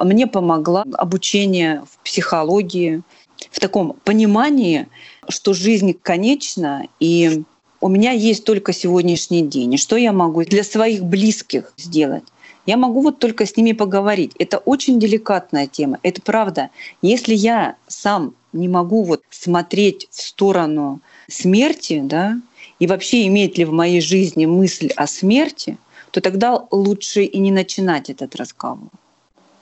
мне 0.00 0.26
помогла 0.26 0.84
обучение 0.92 1.82
в 1.90 1.98
психологии, 2.04 3.02
в 3.50 3.60
таком 3.60 3.96
понимании, 4.04 4.88
что 5.28 5.54
жизнь 5.54 5.92
конечна, 5.92 6.86
и 7.00 7.42
у 7.80 7.88
меня 7.88 8.12
есть 8.12 8.44
только 8.44 8.72
сегодняшний 8.72 9.42
день. 9.42 9.74
И 9.74 9.78
что 9.78 9.96
я 9.96 10.12
могу 10.12 10.42
для 10.44 10.64
своих 10.64 11.04
близких 11.04 11.72
сделать? 11.76 12.24
Я 12.66 12.76
могу 12.76 13.00
вот 13.00 13.18
только 13.18 13.46
с 13.46 13.56
ними 13.56 13.72
поговорить. 13.72 14.32
Это 14.38 14.58
очень 14.58 15.00
деликатная 15.00 15.66
тема. 15.66 15.98
Это 16.02 16.20
правда. 16.20 16.70
Если 17.00 17.34
я 17.34 17.76
сам 17.86 18.34
не 18.52 18.68
могу 18.68 19.04
вот 19.04 19.22
смотреть 19.30 20.08
в 20.10 20.20
сторону 20.20 21.00
смерти, 21.30 22.00
да, 22.02 22.40
и 22.78 22.86
вообще 22.86 23.26
имеет 23.26 23.58
ли 23.58 23.64
в 23.64 23.72
моей 23.72 24.00
жизни 24.00 24.46
мысль 24.46 24.90
о 24.96 25.06
смерти, 25.06 25.78
то 26.10 26.20
тогда 26.20 26.66
лучше 26.70 27.22
и 27.24 27.38
не 27.38 27.50
начинать 27.50 28.10
этот 28.10 28.36
разговор. 28.36 28.90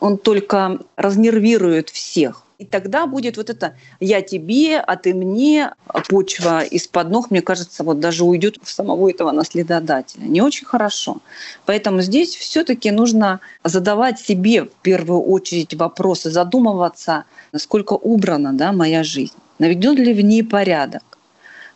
Он 0.00 0.18
только 0.18 0.78
разнервирует 0.96 1.90
всех. 1.90 2.45
И 2.58 2.64
тогда 2.64 3.06
будет 3.06 3.36
вот 3.36 3.50
это 3.50 3.76
«я 4.00 4.22
тебе, 4.22 4.78
а 4.78 4.96
ты 4.96 5.12
мне», 5.12 5.72
а 5.86 6.00
почва 6.00 6.64
из-под 6.64 7.10
ног, 7.10 7.30
мне 7.30 7.42
кажется, 7.42 7.84
вот 7.84 8.00
даже 8.00 8.24
уйдет 8.24 8.56
в 8.62 8.70
самого 8.70 9.10
этого 9.10 9.30
наследодателя. 9.30 10.24
Не 10.24 10.40
очень 10.40 10.64
хорошо. 10.64 11.18
Поэтому 11.66 12.00
здесь 12.00 12.34
все 12.34 12.64
таки 12.64 12.90
нужно 12.90 13.40
задавать 13.62 14.18
себе 14.18 14.64
в 14.64 14.70
первую 14.80 15.20
очередь 15.20 15.74
вопросы, 15.74 16.30
задумываться, 16.30 17.24
насколько 17.52 17.92
убрана 17.92 18.54
да, 18.54 18.72
моя 18.72 19.04
жизнь, 19.04 19.34
наведен 19.58 19.96
ли 19.96 20.14
в 20.14 20.22
ней 20.22 20.42
порядок, 20.42 21.02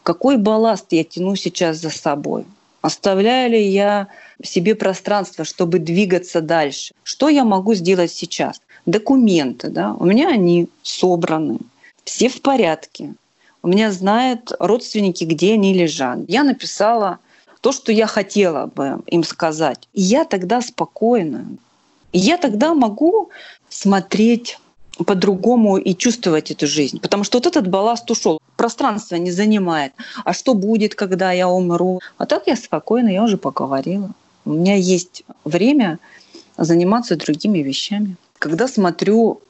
какой 0.03 0.38
балласт 0.38 0.87
я 0.93 1.05
тяну 1.05 1.37
сейчас 1.37 1.77
за 1.77 1.90
собой, 1.90 2.47
оставляю 2.81 3.51
ли 3.51 3.62
я 3.62 4.09
себе 4.43 4.75
пространство, 4.75 5.45
чтобы 5.45 5.79
двигаться 5.79 6.40
дальше, 6.40 6.95
что 7.03 7.29
я 7.29 7.45
могу 7.45 7.75
сделать 7.75 8.11
сейчас 8.11 8.62
документы, 8.90 9.68
да, 9.68 9.94
у 9.94 10.05
меня 10.05 10.29
они 10.29 10.68
собраны, 10.83 11.59
все 12.05 12.29
в 12.29 12.40
порядке. 12.42 13.14
У 13.62 13.68
меня 13.68 13.92
знают 13.92 14.53
родственники, 14.59 15.24
где 15.24 15.55
они 15.55 15.74
лежат. 15.74 16.18
Я 16.29 16.44
написала 16.44 17.18
то, 17.61 17.72
что 17.72 17.92
я 17.92 18.07
хотела 18.07 18.66
бы 18.66 19.03
им 19.07 19.22
сказать. 19.22 19.88
И 19.92 20.00
я 20.00 20.24
тогда 20.24 20.62
спокойна. 20.62 21.46
Я 22.12 22.38
тогда 22.38 22.74
могу 22.74 23.29
смотреть 23.68 24.59
по-другому 25.07 25.76
и 25.76 25.94
чувствовать 25.94 26.50
эту 26.50 26.66
жизнь. 26.66 27.00
Потому 27.00 27.24
что 27.24 27.38
вот 27.38 27.46
этот 27.46 27.68
балласт 27.68 28.11
ушел. 28.11 28.38
Пространство 28.57 29.16
не 29.16 29.31
занимает. 29.31 29.92
А 30.24 30.33
что 30.33 30.55
будет, 30.55 30.94
когда 30.94 31.33
я 31.33 31.48
умру? 31.48 32.00
А 32.18 32.26
так 32.26 32.46
я 32.46 32.57
спокойно, 32.57 33.09
я 33.09 33.22
уже 33.22 33.37
поговорила. 33.37 34.11
У 34.44 34.53
меня 34.53 34.76
есть 34.76 35.24
время 35.44 35.98
заниматься 36.57 37.16
другими 37.16 37.59
вещами. 37.61 38.16
Когда 38.40 38.68
смотрю 38.68 39.42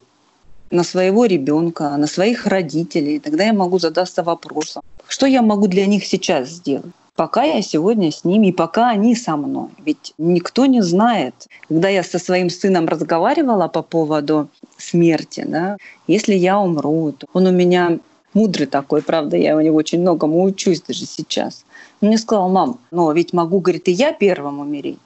на 0.73 0.83
своего 0.83 1.25
ребенка, 1.25 1.97
на 1.97 2.09
своих 2.09 2.47
родителей, 2.47 3.21
тогда 3.21 3.45
я 3.45 3.53
могу 3.53 3.79
задаться 3.79 4.25
вопросом, 4.25 4.83
что 5.07 5.27
я 5.27 5.43
могу 5.43 5.69
для 5.69 5.87
них 5.87 6.05
сейчас 6.05 6.49
сделать? 6.49 6.93
Пока 7.15 7.45
я 7.45 7.63
сегодня 7.63 8.11
с 8.11 8.25
ними, 8.25 8.49
и 8.49 8.53
пока 8.53 8.89
они 8.91 9.15
со 9.15 9.37
мной. 9.37 9.69
Ведь 9.85 10.13
никто 10.19 10.67
не 10.67 10.83
знает. 10.83 11.35
Когда 11.69 11.89
я 11.89 12.03
со 12.03 12.19
своим 12.19 12.51
сыном 12.51 12.89
разговаривала 12.89 13.69
по 13.69 13.83
поводу 13.83 14.49
смерти, 14.77 15.45
да, 15.47 15.77
если 16.09 16.35
я 16.35 16.59
умру, 16.59 17.13
то 17.13 17.27
он 17.33 17.47
у 17.47 17.53
меня 17.53 18.01
мудрый 18.35 18.67
такой, 18.67 19.03
правда, 19.03 19.37
я 19.37 19.57
у 19.57 19.61
него 19.61 19.77
очень 19.77 20.01
многому 20.01 20.43
учусь 20.43 20.83
даже 20.83 21.07
сейчас. 21.07 21.65
Он 22.01 22.09
мне 22.09 22.19
сказал, 22.19 22.49
мам, 22.49 22.81
но 22.91 23.13
ведь 23.13 23.33
могу, 23.33 23.61
говорит, 23.61 23.87
и 23.87 23.93
я 23.93 24.13
первым 24.13 24.59
умереть. 24.59 24.99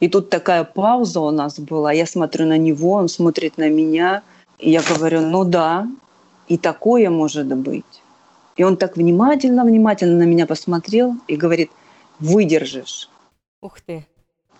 И 0.00 0.08
тут 0.08 0.30
такая 0.30 0.64
пауза 0.64 1.20
у 1.20 1.30
нас 1.30 1.58
была. 1.58 1.92
Я 1.92 2.06
смотрю 2.06 2.46
на 2.46 2.58
него, 2.58 2.92
он 2.92 3.08
смотрит 3.08 3.58
на 3.58 3.68
меня. 3.68 4.22
И 4.58 4.70
я 4.70 4.82
говорю, 4.82 5.20
ну 5.20 5.44
да, 5.44 5.86
и 6.48 6.58
такое 6.58 7.10
может 7.10 7.46
быть. 7.46 8.02
И 8.56 8.64
он 8.64 8.76
так 8.76 8.96
внимательно-внимательно 8.96 10.18
на 10.18 10.24
меня 10.24 10.46
посмотрел 10.46 11.14
и 11.28 11.36
говорит, 11.36 11.70
выдержишь. 12.18 13.08
Ух 13.62 13.80
ты. 13.80 14.06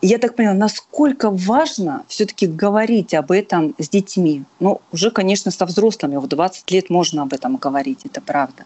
И 0.01 0.07
я 0.07 0.19
так 0.19 0.35
поняла, 0.35 0.55
насколько 0.55 1.31
важно 1.31 2.05
все-таки 2.09 2.47
говорить 2.47 3.13
об 3.13 3.31
этом 3.31 3.75
с 3.79 3.89
детьми. 3.91 4.45
Ну, 4.59 4.81
уже, 4.93 5.11
конечно, 5.11 5.51
со 5.51 5.67
взрослыми. 5.67 6.17
В 6.17 6.27
20 6.27 6.71
лет 6.71 6.89
можно 6.89 7.23
об 7.23 7.35
этом 7.35 7.57
говорить, 7.57 8.01
это 8.05 8.23
правда. 8.23 8.65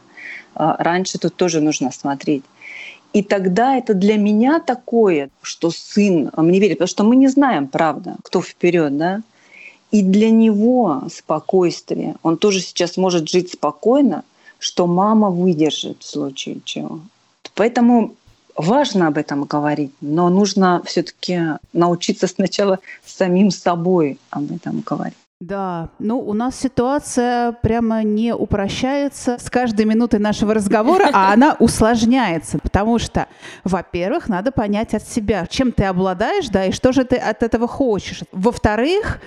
А 0.55 0.77
раньше 0.79 1.19
тут 1.19 1.35
тоже 1.35 1.61
нужно 1.61 1.91
смотреть. 1.91 2.45
И 3.15 3.23
тогда 3.23 3.77
это 3.77 3.95
для 3.95 4.17
меня 4.17 4.59
такое, 4.59 5.31
что 5.41 5.71
сын 5.71 6.31
мне 6.37 6.59
верит, 6.59 6.79
потому 6.79 6.89
что 6.89 7.05
мы 7.05 7.15
не 7.15 7.29
знаем, 7.29 7.69
правда, 7.69 8.17
кто 8.25 8.43
вперед, 8.43 8.97
да. 8.99 9.23
И 9.93 10.03
для 10.03 10.31
него 10.31 11.05
спокойствие. 11.09 12.17
Он 12.25 12.37
тоже 12.37 12.61
сейчас 12.61 12.97
может 12.97 13.29
жить 13.29 13.53
спокойно, 13.53 14.25
что 14.59 14.89
мама 14.89 15.31
выдержит 15.31 16.03
в 16.03 16.07
случае 16.07 16.59
чего. 16.65 16.99
Поэтому 17.55 18.17
важно 18.57 19.07
об 19.07 19.17
этом 19.17 19.45
говорить, 19.45 19.93
но 20.01 20.29
нужно 20.29 20.83
все-таки 20.85 21.59
научиться 21.73 22.27
сначала 22.27 22.81
самим 23.07 23.53
собой 23.53 24.19
об 24.31 24.51
этом 24.51 24.81
говорить. 24.81 25.15
Да, 25.41 25.91
ну 25.99 26.21
у 26.21 26.33
нас 26.33 26.59
ситуация 26.59 27.53
прямо 27.53 28.03
не 28.03 28.35
упрощается 28.35 29.37
с 29.39 29.51
каждой 29.51 29.85
минутой 29.85 30.21
нашего 30.21 30.55
разговора, 30.55 31.11
а 31.13 31.33
она 31.33 31.57
усложняется, 31.59 32.59
потому 32.59 32.99
что, 32.99 33.27
во-первых, 33.65 34.29
надо 34.29 34.53
понять 34.53 34.95
от 34.95 35.03
себя, 35.07 35.47
чем 35.49 35.73
ты 35.73 35.85
обладаешь, 35.85 36.49
да, 36.49 36.67
и 36.67 36.73
что 36.73 36.93
же 36.93 37.05
ты 37.05 37.17
от 37.17 37.43
этого 37.43 37.67
хочешь. 37.67 38.23
Во-вторых, 38.31 39.21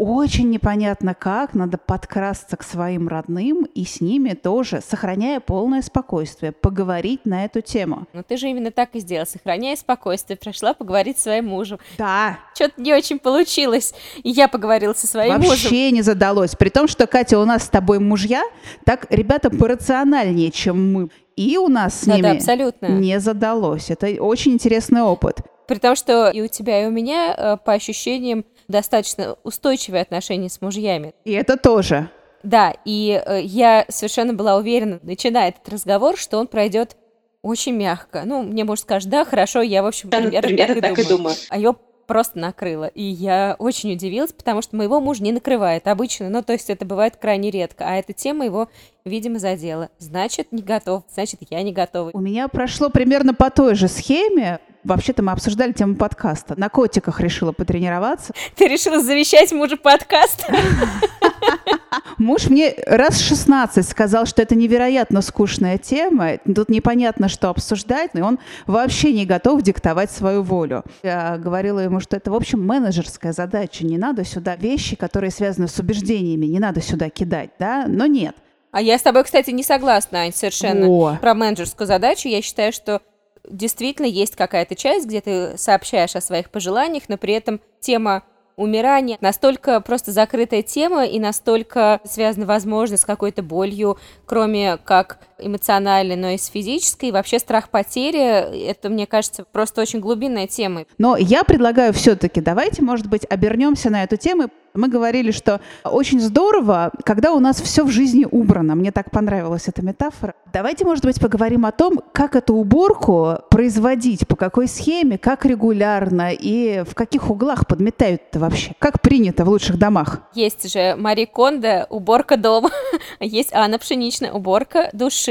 очень 0.00 0.48
непонятно 0.48 1.14
как, 1.14 1.52
надо 1.52 1.76
подкрасться 1.76 2.56
к 2.56 2.62
своим 2.62 3.06
родным 3.06 3.64
и 3.64 3.84
с 3.84 4.00
ними 4.00 4.30
тоже, 4.32 4.80
сохраняя 4.80 5.40
полное 5.40 5.82
спокойствие, 5.82 6.52
поговорить 6.52 7.26
на 7.26 7.44
эту 7.44 7.60
тему. 7.60 8.06
Ну 8.14 8.22
ты 8.26 8.38
же 8.38 8.48
именно 8.48 8.70
так 8.70 8.94
и 8.94 9.00
сделал, 9.00 9.26
сохраняя 9.26 9.76
спокойствие, 9.76 10.38
пришла 10.38 10.72
поговорить 10.72 11.18
с 11.18 11.24
своим 11.24 11.48
мужем. 11.48 11.78
Да. 11.98 12.38
Что-то 12.54 12.80
не 12.80 12.94
очень 12.94 13.18
получилось, 13.18 13.92
и 14.22 14.30
я 14.30 14.48
поговорила 14.48 14.94
со 14.94 15.06
своим 15.06 15.34
Вообще 15.34 15.48
мужем. 15.50 15.62
Вообще 15.64 15.90
не 15.90 16.00
задалось, 16.00 16.56
при 16.56 16.70
том, 16.70 16.88
что, 16.88 17.06
Катя, 17.06 17.38
у 17.38 17.44
нас 17.44 17.64
с 17.64 17.68
тобой 17.68 17.98
мужья, 17.98 18.42
так 18.86 19.06
ребята 19.10 19.50
порациональнее, 19.50 20.50
чем 20.50 20.94
мы. 20.94 21.10
И 21.36 21.56
у 21.58 21.68
нас 21.68 22.00
с 22.00 22.04
да, 22.04 22.16
ними 22.16 22.22
да, 22.22 22.32
абсолютно. 22.32 22.86
не 22.86 23.20
задалось. 23.20 23.90
Это 23.90 24.06
очень 24.22 24.52
интересный 24.52 25.02
опыт. 25.02 25.40
При 25.70 25.78
том, 25.78 25.94
что 25.94 26.30
и 26.30 26.40
у 26.40 26.48
тебя, 26.48 26.82
и 26.82 26.86
у 26.86 26.90
меня, 26.90 27.32
э, 27.32 27.56
по 27.64 27.74
ощущениям, 27.74 28.44
достаточно 28.66 29.36
устойчивые 29.44 30.02
отношения 30.02 30.48
с 30.48 30.60
мужьями. 30.60 31.14
И 31.24 31.30
это 31.30 31.56
тоже. 31.56 32.10
Да, 32.42 32.74
и 32.84 33.22
э, 33.24 33.42
я 33.44 33.84
совершенно 33.88 34.34
была 34.34 34.56
уверена, 34.56 34.98
начиная 35.04 35.50
этот 35.50 35.68
разговор, 35.68 36.16
что 36.16 36.38
он 36.38 36.48
пройдет 36.48 36.96
очень 37.42 37.76
мягко. 37.76 38.22
Ну, 38.26 38.42
мне 38.42 38.64
муж 38.64 38.80
скажет, 38.80 39.08
да, 39.10 39.24
хорошо, 39.24 39.62
я, 39.62 39.84
в 39.84 39.86
общем, 39.86 40.10
примерно, 40.10 40.40
примерно 40.40 40.74
так, 40.74 40.76
и, 40.76 40.80
так 40.80 40.96
думаю. 40.96 41.06
и 41.06 41.16
думаю. 41.16 41.36
А 41.50 41.56
ее 41.56 41.76
просто 42.08 42.40
накрыло. 42.40 42.86
И 42.86 43.04
я 43.04 43.54
очень 43.60 43.92
удивилась, 43.92 44.32
потому 44.32 44.62
что 44.62 44.74
моего 44.74 45.00
мужа 45.00 45.22
не 45.22 45.30
накрывает 45.30 45.86
обычно, 45.86 46.30
ну, 46.30 46.42
то 46.42 46.52
есть 46.52 46.68
это 46.68 46.84
бывает 46.84 47.14
крайне 47.14 47.52
редко, 47.52 47.84
а 47.86 47.94
эта 47.94 48.12
тема 48.12 48.44
его, 48.44 48.68
видимо, 49.04 49.38
задела. 49.38 49.90
Значит, 49.98 50.50
не 50.50 50.62
готов, 50.62 51.04
значит, 51.14 51.38
я 51.48 51.62
не 51.62 51.72
готова. 51.72 52.10
У 52.12 52.18
меня 52.18 52.48
прошло 52.48 52.88
примерно 52.88 53.34
по 53.34 53.50
той 53.50 53.76
же 53.76 53.86
схеме. 53.86 54.58
Вообще-то 54.84 55.22
мы 55.22 55.32
обсуждали 55.32 55.72
тему 55.72 55.96
подкаста. 55.96 56.58
На 56.58 56.68
котиках 56.68 57.20
решила 57.20 57.52
потренироваться. 57.52 58.32
Ты 58.56 58.66
решила 58.66 59.00
завещать 59.02 59.52
мужу 59.52 59.76
подкаст? 59.76 60.46
Муж 62.18 62.48
мне 62.48 62.74
раз 62.86 63.18
16 63.20 63.86
сказал, 63.88 64.26
что 64.26 64.42
это 64.42 64.54
невероятно 64.54 65.22
скучная 65.22 65.78
тема, 65.78 66.38
тут 66.38 66.68
непонятно, 66.68 67.28
что 67.28 67.48
обсуждать, 67.48 68.10
и 68.14 68.20
он 68.20 68.38
вообще 68.66 69.12
не 69.12 69.26
готов 69.26 69.62
диктовать 69.62 70.10
свою 70.10 70.42
волю. 70.42 70.84
Я 71.02 71.38
говорила 71.38 71.78
ему, 71.80 72.00
что 72.00 72.16
это, 72.16 72.30
в 72.30 72.34
общем, 72.34 72.64
менеджерская 72.64 73.32
задача. 73.32 73.86
Не 73.86 73.98
надо 73.98 74.24
сюда 74.24 74.56
вещи, 74.56 74.96
которые 74.96 75.30
связаны 75.30 75.68
с 75.68 75.78
убеждениями, 75.78 76.46
не 76.46 76.58
надо 76.58 76.80
сюда 76.80 77.08
кидать, 77.08 77.50
да? 77.58 77.86
Но 77.86 78.06
нет. 78.06 78.36
А 78.72 78.80
я 78.80 78.98
с 78.98 79.02
тобой, 79.02 79.24
кстати, 79.24 79.50
не 79.50 79.64
согласна, 79.64 80.20
Ань, 80.20 80.32
совершенно 80.32 80.86
О. 80.88 81.18
про 81.20 81.34
менеджерскую 81.34 81.86
задачу. 81.86 82.28
Я 82.28 82.40
считаю, 82.40 82.72
что 82.72 83.00
действительно 83.48 84.06
есть 84.06 84.36
какая-то 84.36 84.74
часть, 84.74 85.06
где 85.06 85.20
ты 85.20 85.58
сообщаешь 85.58 86.16
о 86.16 86.20
своих 86.20 86.50
пожеланиях, 86.50 87.04
но 87.08 87.16
при 87.16 87.34
этом 87.34 87.60
тема 87.80 88.22
умирания 88.56 89.16
настолько 89.20 89.80
просто 89.80 90.12
закрытая 90.12 90.62
тема 90.62 91.06
и 91.06 91.18
настолько 91.18 92.00
связана, 92.04 92.46
возможно, 92.46 92.96
с 92.96 93.04
какой-то 93.04 93.42
болью, 93.42 93.98
кроме 94.26 94.76
как 94.76 95.18
эмоциональной, 95.40 96.16
но 96.16 96.30
и 96.30 96.38
с 96.38 96.46
физической. 96.46 97.10
И 97.10 97.12
вообще 97.12 97.38
страх 97.38 97.70
потери, 97.70 98.66
это, 98.68 98.88
мне 98.88 99.06
кажется, 99.06 99.44
просто 99.50 99.80
очень 99.80 100.00
глубинная 100.00 100.46
тема. 100.46 100.84
Но 100.98 101.16
я 101.16 101.44
предлагаю 101.44 101.92
все-таки, 101.92 102.40
давайте, 102.40 102.82
может 102.82 103.06
быть, 103.08 103.26
обернемся 103.28 103.90
на 103.90 104.04
эту 104.04 104.16
тему 104.16 104.50
мы 104.74 104.88
говорили, 104.88 105.30
что 105.30 105.60
очень 105.84 106.20
здорово, 106.20 106.92
когда 107.04 107.32
у 107.32 107.40
нас 107.40 107.60
все 107.60 107.84
в 107.84 107.90
жизни 107.90 108.26
убрано. 108.30 108.74
Мне 108.74 108.92
так 108.92 109.10
понравилась 109.10 109.68
эта 109.68 109.82
метафора. 109.82 110.34
Давайте, 110.52 110.84
может 110.84 111.04
быть, 111.04 111.20
поговорим 111.20 111.66
о 111.66 111.72
том, 111.72 112.00
как 112.12 112.36
эту 112.36 112.54
уборку 112.54 113.38
производить, 113.50 114.26
по 114.26 114.36
какой 114.36 114.68
схеме, 114.68 115.18
как 115.18 115.44
регулярно 115.44 116.32
и 116.32 116.84
в 116.88 116.94
каких 116.94 117.30
углах 117.30 117.66
подметают 117.66 118.22
это 118.30 118.40
вообще. 118.40 118.72
Как 118.78 119.00
принято 119.00 119.44
в 119.44 119.48
лучших 119.48 119.78
домах. 119.78 120.20
Есть 120.34 120.70
же 120.72 120.94
Мари 120.96 121.24
Кондо, 121.24 121.86
уборка 121.90 122.36
дома. 122.36 122.70
Есть 123.20 123.52
Анна 123.52 123.78
Пшеничная, 123.78 124.32
уборка 124.32 124.90
души. 124.92 125.29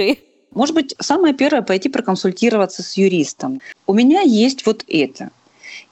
Может 0.52 0.76
быть, 0.76 0.96
самое 1.00 1.34
первое 1.34 1.62
пойти 1.62 1.90
проконсультироваться 1.90 2.82
с 2.82 2.98
юристом. 2.98 3.62
У 3.86 3.94
меня 3.94 4.22
есть 4.22 4.66
вот 4.66 4.84
это. 4.88 5.30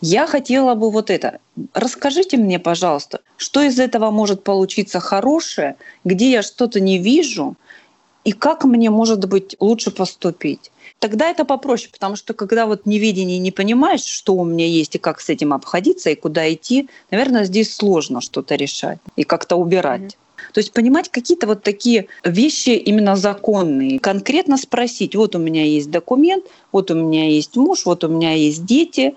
Я 0.02 0.28
хотела 0.28 0.76
бы 0.76 0.90
вот 0.92 1.10
это. 1.10 1.40
Расскажите 1.74 2.38
мне, 2.38 2.60
пожалуйста, 2.60 3.22
что 3.38 3.62
из 3.62 3.80
этого 3.80 4.12
может 4.12 4.44
получиться 4.44 5.00
хорошее, 5.00 5.76
где 6.04 6.32
я 6.32 6.44
что-то 6.44 6.80
не 6.80 6.98
вижу, 6.98 7.56
и 8.24 8.32
как 8.32 8.66
мне, 8.66 8.90
может 8.90 9.28
быть, 9.28 9.56
лучше 9.60 9.90
поступить. 9.90 10.72
Тогда 11.00 11.30
это 11.30 11.46
попроще, 11.46 11.90
потому 11.92 12.16
что 12.16 12.34
когда 12.34 12.66
вот 12.66 12.86
невидение 12.86 13.38
не 13.38 13.52
понимаешь, 13.52 14.04
что 14.04 14.36
у 14.36 14.44
меня 14.44 14.66
есть 14.66 14.96
и 14.96 14.98
как 14.98 15.22
с 15.22 15.30
этим 15.30 15.54
обходиться 15.54 16.10
и 16.10 16.16
куда 16.16 16.52
идти, 16.52 16.90
наверное, 17.12 17.46
здесь 17.46 17.74
сложно 17.74 18.20
что-то 18.20 18.56
решать 18.56 19.00
и 19.16 19.24
как-то 19.24 19.56
убирать. 19.56 20.18
То 20.58 20.62
есть 20.62 20.74
понимать 20.74 21.10
какие-то 21.10 21.46
вот 21.46 21.62
такие 21.62 22.08
вещи 22.24 22.72
именно 22.72 23.16
законные. 23.16 24.00
Конкретно 24.00 24.58
спросить, 24.58 25.16
вот 25.16 25.36
у 25.36 25.38
меня 25.38 25.64
есть 25.64 25.92
документ, 25.92 26.46
вот 26.72 26.90
у 26.90 26.96
меня 26.96 27.30
есть 27.30 27.56
муж, 27.56 27.86
вот 27.86 28.04
у 28.04 28.08
меня 28.08 28.34
есть 28.34 28.66
дети, 28.66 29.14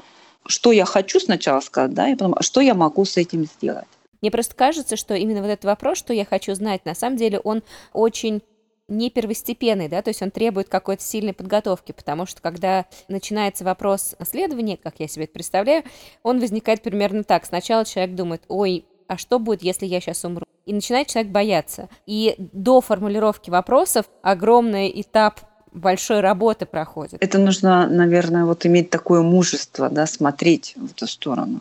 что 0.47 0.71
я 0.71 0.85
хочу 0.85 1.19
сначала 1.19 1.61
сказать, 1.61 1.95
да, 1.95 2.11
и 2.11 2.13
потом, 2.13 2.35
а 2.37 2.43
что 2.43 2.61
я 2.61 2.75
могу 2.75 3.07
с 3.07 3.17
этим 3.17 3.47
сделать. 3.47 3.87
Мне 4.21 4.31
просто 4.31 4.55
кажется, 4.55 4.97
что 4.97 5.15
именно 5.15 5.41
вот 5.41 5.49
этот 5.49 5.65
вопрос, 5.65 5.97
что 5.97 6.13
я 6.13 6.27
хочу 6.27 6.55
знать, 6.55 6.85
на 6.85 6.95
самом 6.95 7.17
деле 7.17 7.39
он 7.39 7.63
очень 7.95 8.43
не 8.89 9.09
первостепенный, 9.09 9.89
да, 9.89 10.03
то 10.03 10.11
есть 10.11 10.21
он 10.21 10.31
требует 10.31 10.69
какой-то 10.69 11.03
сильной 11.03 11.33
подготовки, 11.33 11.93
потому 11.93 12.27
что 12.27 12.43
когда 12.43 12.85
начинается 13.09 13.65
вопрос 13.65 14.15
наследования, 14.19 14.77
как 14.77 14.97
я 14.99 15.09
себе 15.09 15.25
это 15.25 15.33
представляю, 15.33 15.85
он 16.23 16.39
возникает 16.39 16.83
примерно 16.83 17.25
так. 17.25 17.47
Сначала 17.47 17.87
человек 17.87 18.15
думает, 18.15 18.43
ой, 18.49 18.85
а 19.07 19.17
что 19.17 19.39
будет, 19.39 19.63
если 19.63 19.87
я 19.87 20.03
сейчас 20.03 20.23
умру? 20.27 20.45
И 20.71 20.73
начинает 20.73 21.09
человек 21.09 21.33
бояться. 21.33 21.89
И 22.07 22.37
до 22.39 22.81
формулировки 22.81 23.51
вопросов 23.51 24.07
огромный 24.23 24.89
этап 25.01 25.41
большой 25.73 26.21
работы 26.21 26.65
проходит. 26.65 27.17
Это 27.21 27.39
нужно, 27.39 27.89
наверное, 27.89 28.45
вот 28.45 28.65
иметь 28.67 28.89
такое 28.89 29.23
мужество, 29.23 29.89
да, 29.89 30.07
смотреть 30.07 30.75
в 30.77 30.93
эту 30.93 31.09
сторону. 31.09 31.59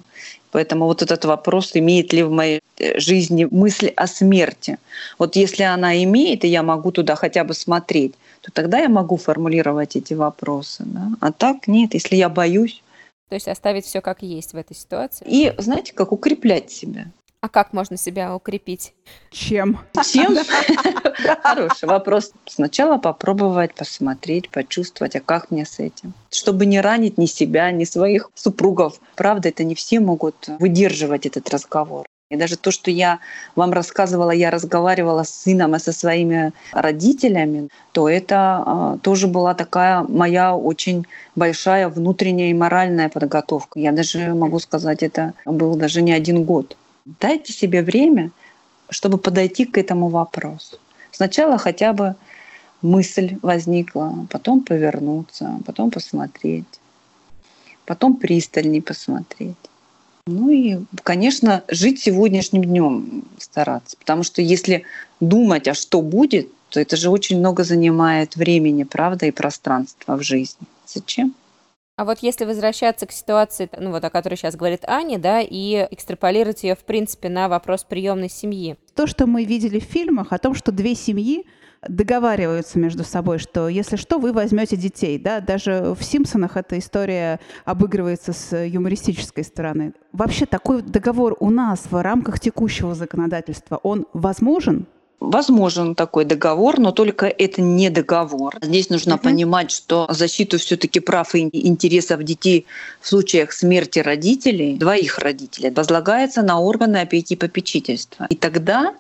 Поэтому 0.52 0.86
вот 0.86 1.02
этот 1.02 1.26
вопрос, 1.26 1.72
имеет 1.74 2.14
ли 2.14 2.22
в 2.22 2.30
моей 2.30 2.60
э, 2.78 3.00
жизни 3.00 3.48
мысль 3.50 3.88
о 3.96 4.06
смерти. 4.06 4.78
Вот 5.18 5.36
если 5.36 5.64
она 5.64 6.04
имеет, 6.04 6.46
и 6.46 6.48
я 6.48 6.62
могу 6.62 6.92
туда 6.92 7.16
хотя 7.16 7.44
бы 7.44 7.56
смотреть, 7.56 8.14
то 8.42 8.52
тогда 8.52 8.78
я 8.78 8.90
могу 8.90 9.18
формулировать 9.18 9.96
эти 9.96 10.14
вопросы. 10.14 10.84
Да? 10.86 11.08
А 11.20 11.32
так 11.32 11.68
нет, 11.68 11.96
если 11.96 12.16
я 12.16 12.30
боюсь. 12.30 12.84
То 13.30 13.34
есть 13.34 13.48
оставить 13.48 13.86
все 13.86 14.02
как 14.02 14.22
есть 14.22 14.54
в 14.54 14.58
этой 14.58 14.76
ситуации. 14.76 15.26
И, 15.28 15.52
знаете, 15.58 15.94
как 15.94 16.12
укреплять 16.12 16.70
себя. 16.70 17.08
А 17.42 17.48
как 17.48 17.72
можно 17.72 17.96
себя 17.96 18.36
укрепить? 18.36 18.94
Чем? 19.32 19.80
Чем? 20.12 20.36
Хороший 21.42 21.88
вопрос. 21.88 22.34
Сначала 22.46 22.98
попробовать, 22.98 23.74
посмотреть, 23.76 24.50
почувствовать, 24.50 25.16
а 25.16 25.22
как 25.22 25.50
мне 25.50 25.66
с 25.66 25.80
этим? 25.80 26.14
Чтобы 26.32 26.66
не 26.66 26.82
ранить 26.82 27.18
ни 27.18 27.28
себя, 27.28 27.72
ни 27.72 27.86
своих 27.86 28.30
супругов. 28.36 29.00
Правда, 29.16 29.48
это 29.48 29.64
не 29.64 29.74
все 29.74 30.02
могут 30.02 30.50
выдерживать 30.60 31.26
этот 31.26 31.50
разговор. 31.50 32.06
И 32.30 32.36
даже 32.36 32.58
то, 32.58 32.72
что 32.72 32.92
я 32.92 33.20
вам 33.56 33.72
рассказывала, 33.72 34.32
я 34.32 34.52
разговаривала 34.52 35.24
с 35.24 35.30
сыном 35.30 35.78
и 35.78 35.80
со 35.80 35.94
своими 35.94 36.52
родителями, 36.74 37.70
то 37.94 38.10
это 38.10 38.64
э, 38.66 38.98
тоже 39.02 39.28
была 39.28 39.54
такая 39.54 40.04
моя 40.04 40.56
очень 40.56 41.08
большая 41.36 41.88
внутренняя 41.88 42.50
и 42.50 42.54
моральная 42.54 43.08
подготовка. 43.08 43.80
Я 43.80 43.94
даже 43.94 44.34
могу 44.36 44.60
сказать, 44.60 45.04
это 45.04 45.34
был 45.46 45.76
даже 45.76 46.02
не 46.02 46.12
один 46.12 46.44
год. 46.44 46.76
Дайте 47.20 47.54
себе 47.54 47.82
время, 47.82 48.32
чтобы 48.90 49.18
подойти 49.18 49.66
к 49.66 49.78
этому 49.78 50.10
вопросу. 50.10 50.78
Сначала 51.12 51.58
хотя 51.58 51.94
бы 51.94 52.16
мысль 52.82 53.38
возникла, 53.42 54.28
потом 54.30 54.62
повернуться, 54.62 55.60
потом 55.66 55.92
посмотреть, 55.92 56.80
потом 57.86 58.16
пристальней 58.16 58.82
посмотреть. 58.82 59.58
Ну 60.28 60.50
и, 60.50 60.78
конечно, 61.04 61.64
жить 61.68 62.00
сегодняшним 62.00 62.64
днем 62.64 63.24
стараться. 63.40 63.98
Потому 63.98 64.24
что 64.24 64.42
если 64.44 64.84
думать, 65.20 65.68
а 65.68 65.74
что 65.74 66.02
будет, 66.02 66.50
то 66.70 66.80
это 66.80 66.96
же 66.96 67.10
очень 67.10 67.40
много 67.40 67.64
занимает 67.64 68.36
времени, 68.36 68.84
правда, 68.84 69.26
и 69.26 69.32
пространства 69.32 70.16
в 70.16 70.22
жизни. 70.22 70.68
Зачем? 70.86 71.34
А 72.00 72.06
вот 72.06 72.20
если 72.20 72.46
возвращаться 72.46 73.06
к 73.06 73.12
ситуации, 73.12 73.70
ну 73.78 73.92
вот 73.92 74.06
о 74.06 74.10
которой 74.10 74.36
сейчас 74.36 74.56
говорит 74.56 74.86
Аня, 74.88 75.20
да, 75.20 75.42
и 75.42 75.86
экстраполировать 75.92 76.64
ее, 76.64 76.76
в 76.76 76.86
принципе, 76.86 77.28
на 77.28 77.50
вопрос 77.50 77.84
приемной 77.84 78.30
семьи. 78.30 78.78
То, 78.96 79.06
что 79.06 79.28
мы 79.28 79.44
видели 79.44 79.80
в 79.80 79.84
фильмах, 79.84 80.32
о 80.32 80.38
том, 80.38 80.54
что 80.56 80.72
две 80.72 80.96
семьи 80.96 81.46
договариваются 81.86 82.80
между 82.80 83.04
собой, 83.04 83.38
что 83.38 83.68
если 83.68 83.98
что, 83.98 84.18
вы 84.18 84.32
возьмете 84.32 84.78
детей. 84.78 85.20
Да? 85.20 85.42
Даже 85.42 85.94
в 85.94 86.02
«Симпсонах» 86.02 86.56
эта 86.56 86.80
история 86.80 87.42
обыгрывается 87.66 88.32
с 88.32 88.58
юмористической 88.58 89.44
стороны. 89.44 89.92
Вообще 90.14 90.46
такой 90.46 90.82
договор 90.82 91.36
у 91.42 91.50
нас 91.50 91.88
в 91.92 92.02
рамках 92.02 92.40
текущего 92.40 92.96
законодательства, 92.96 93.76
он 93.76 94.08
возможен? 94.14 94.88
Возможен 95.20 95.96
такой 95.96 96.26
договор, 96.26 96.80
но 96.80 96.92
только 96.92 97.26
это 97.26 97.62
не 97.62 97.90
договор. 97.90 98.56
Здесь 98.62 98.90
нужно 98.90 99.14
uh-huh. 99.14 99.24
понимать, 99.24 99.72
что 99.72 100.08
защиту 100.10 100.58
все-таки 100.58 101.00
прав 101.00 101.36
и 101.36 101.50
интересов 101.68 102.24
детей 102.24 102.66
в 103.02 103.08
случаях 103.08 103.52
смерти 103.52 104.00
родителей, 104.00 104.78
двоих 104.78 105.20
родителей, 105.20 105.72
возлагается 105.72 106.42
на 106.42 106.60
органы 106.60 106.98
опеки 106.98 107.34
и 107.34 107.36
попечительства. 107.36 108.28
И 108.30 108.36
тогда 108.36 108.96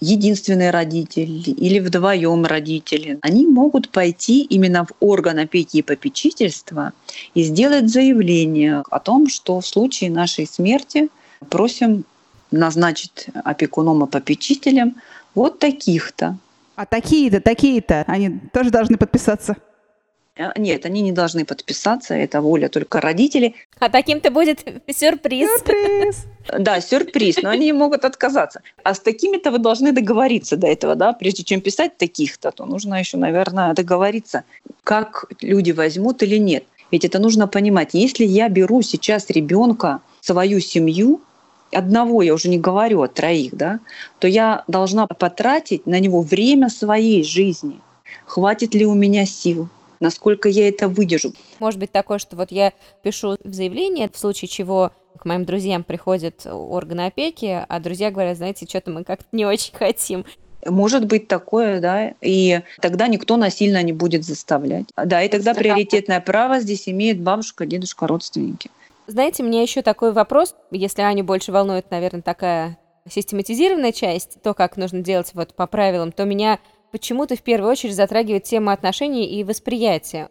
единственный 0.00 0.70
родитель 0.70 1.42
или 1.46 1.78
вдвоем 1.78 2.44
родители, 2.44 3.18
они 3.22 3.46
могут 3.46 3.88
пойти 3.88 4.42
именно 4.42 4.84
в 4.84 4.92
орган 5.00 5.38
опеки 5.38 5.78
и 5.78 5.82
попечительства 5.82 6.92
и 7.34 7.42
сделать 7.42 7.88
заявление 7.88 8.82
о 8.90 9.00
том, 9.00 9.28
что 9.28 9.60
в 9.60 9.66
случае 9.66 10.10
нашей 10.10 10.46
смерти 10.46 11.08
просим 11.48 12.04
назначить 12.50 13.26
опекуном 13.44 14.04
и 14.04 14.06
попечителем 14.06 14.96
вот 15.36 15.60
таких-то. 15.60 16.38
А 16.74 16.84
такие-то, 16.84 17.40
такие-то, 17.40 18.04
они 18.08 18.40
тоже 18.52 18.70
должны 18.70 18.96
подписаться? 18.96 19.56
Э, 20.36 20.50
нет, 20.56 20.84
они 20.84 21.00
не 21.00 21.12
должны 21.12 21.44
подписаться, 21.44 22.14
это 22.14 22.40
воля 22.40 22.68
только 22.68 23.00
родителей. 23.00 23.54
А 23.78 23.88
таким-то 23.88 24.30
будет 24.30 24.60
сюрприз. 24.90 25.48
Сюрприз. 25.58 26.26
Да, 26.58 26.80
сюрприз, 26.80 27.42
но 27.42 27.50
они 27.50 27.72
могут 27.72 28.04
отказаться. 28.04 28.60
А 28.84 28.94
с 28.94 29.00
такими-то 29.00 29.50
вы 29.50 29.58
должны 29.58 29.90
договориться 29.90 30.56
до 30.56 30.68
этого, 30.68 30.94
да, 30.94 31.12
прежде 31.12 31.42
чем 31.42 31.60
писать 31.60 31.96
таких-то, 31.98 32.52
то 32.52 32.64
нужно 32.66 33.00
еще, 33.00 33.16
наверное, 33.16 33.74
договориться, 33.74 34.44
как 34.84 35.24
люди 35.40 35.72
возьмут 35.72 36.22
или 36.22 36.36
нет. 36.36 36.64
Ведь 36.92 37.04
это 37.04 37.18
нужно 37.18 37.48
понимать. 37.48 37.94
Если 37.94 38.24
я 38.24 38.48
беру 38.48 38.80
сейчас 38.82 39.28
ребенка, 39.30 40.00
свою 40.20 40.60
семью, 40.60 41.20
одного, 41.72 42.22
я 42.22 42.34
уже 42.34 42.48
не 42.48 42.58
говорю 42.58 43.02
о 43.02 43.08
троих, 43.08 43.54
да, 43.54 43.80
то 44.18 44.28
я 44.28 44.64
должна 44.68 45.06
потратить 45.06 45.86
на 45.86 45.98
него 46.00 46.22
время 46.22 46.68
своей 46.68 47.24
жизни. 47.24 47.80
Хватит 48.24 48.74
ли 48.74 48.86
у 48.86 48.94
меня 48.94 49.26
сил? 49.26 49.68
Насколько 50.00 50.48
я 50.48 50.68
это 50.68 50.88
выдержу? 50.88 51.32
Может 51.58 51.80
быть 51.80 51.92
такое, 51.92 52.18
что 52.18 52.36
вот 52.36 52.50
я 52.50 52.72
пишу 53.02 53.36
в 53.42 53.52
заявление, 53.52 54.10
в 54.12 54.18
случае 54.18 54.48
чего 54.48 54.92
к 55.18 55.24
моим 55.24 55.44
друзьям 55.44 55.84
приходят 55.84 56.46
органы 56.46 57.06
опеки, 57.06 57.64
а 57.66 57.80
друзья 57.80 58.10
говорят, 58.10 58.36
знаете, 58.36 58.66
что-то 58.68 58.90
мы 58.90 59.04
как-то 59.04 59.26
не 59.32 59.46
очень 59.46 59.74
хотим. 59.74 60.24
Может 60.66 61.06
быть 61.06 61.28
такое, 61.28 61.80
да, 61.80 62.14
и 62.20 62.60
тогда 62.80 63.06
никто 63.06 63.36
насильно 63.36 63.82
не 63.82 63.92
будет 63.92 64.24
заставлять. 64.24 64.86
Да, 64.96 65.22
и 65.22 65.28
тогда 65.28 65.54
приоритетное 65.54 66.20
право 66.20 66.60
здесь 66.60 66.88
имеет 66.88 67.20
бабушка, 67.20 67.66
дедушка, 67.66 68.06
родственники. 68.06 68.70
Знаете, 69.06 69.42
мне 69.42 69.62
еще 69.62 69.82
такой 69.82 70.12
вопрос, 70.12 70.56
если 70.70 71.02
Аню 71.02 71.24
больше 71.24 71.52
волнует, 71.52 71.90
наверное, 71.90 72.22
такая 72.22 72.78
систематизированная 73.08 73.92
часть, 73.92 74.42
то, 74.42 74.52
как 74.52 74.76
нужно 74.76 75.00
делать 75.00 75.30
вот 75.34 75.54
по 75.54 75.66
правилам, 75.66 76.10
то 76.10 76.24
меня 76.24 76.58
почему-то 76.90 77.36
в 77.36 77.42
первую 77.42 77.70
очередь 77.70 77.94
затрагивает 77.94 78.44
тема 78.44 78.72
отношений 78.72 79.26
и 79.26 79.44
восприятия. 79.44 80.28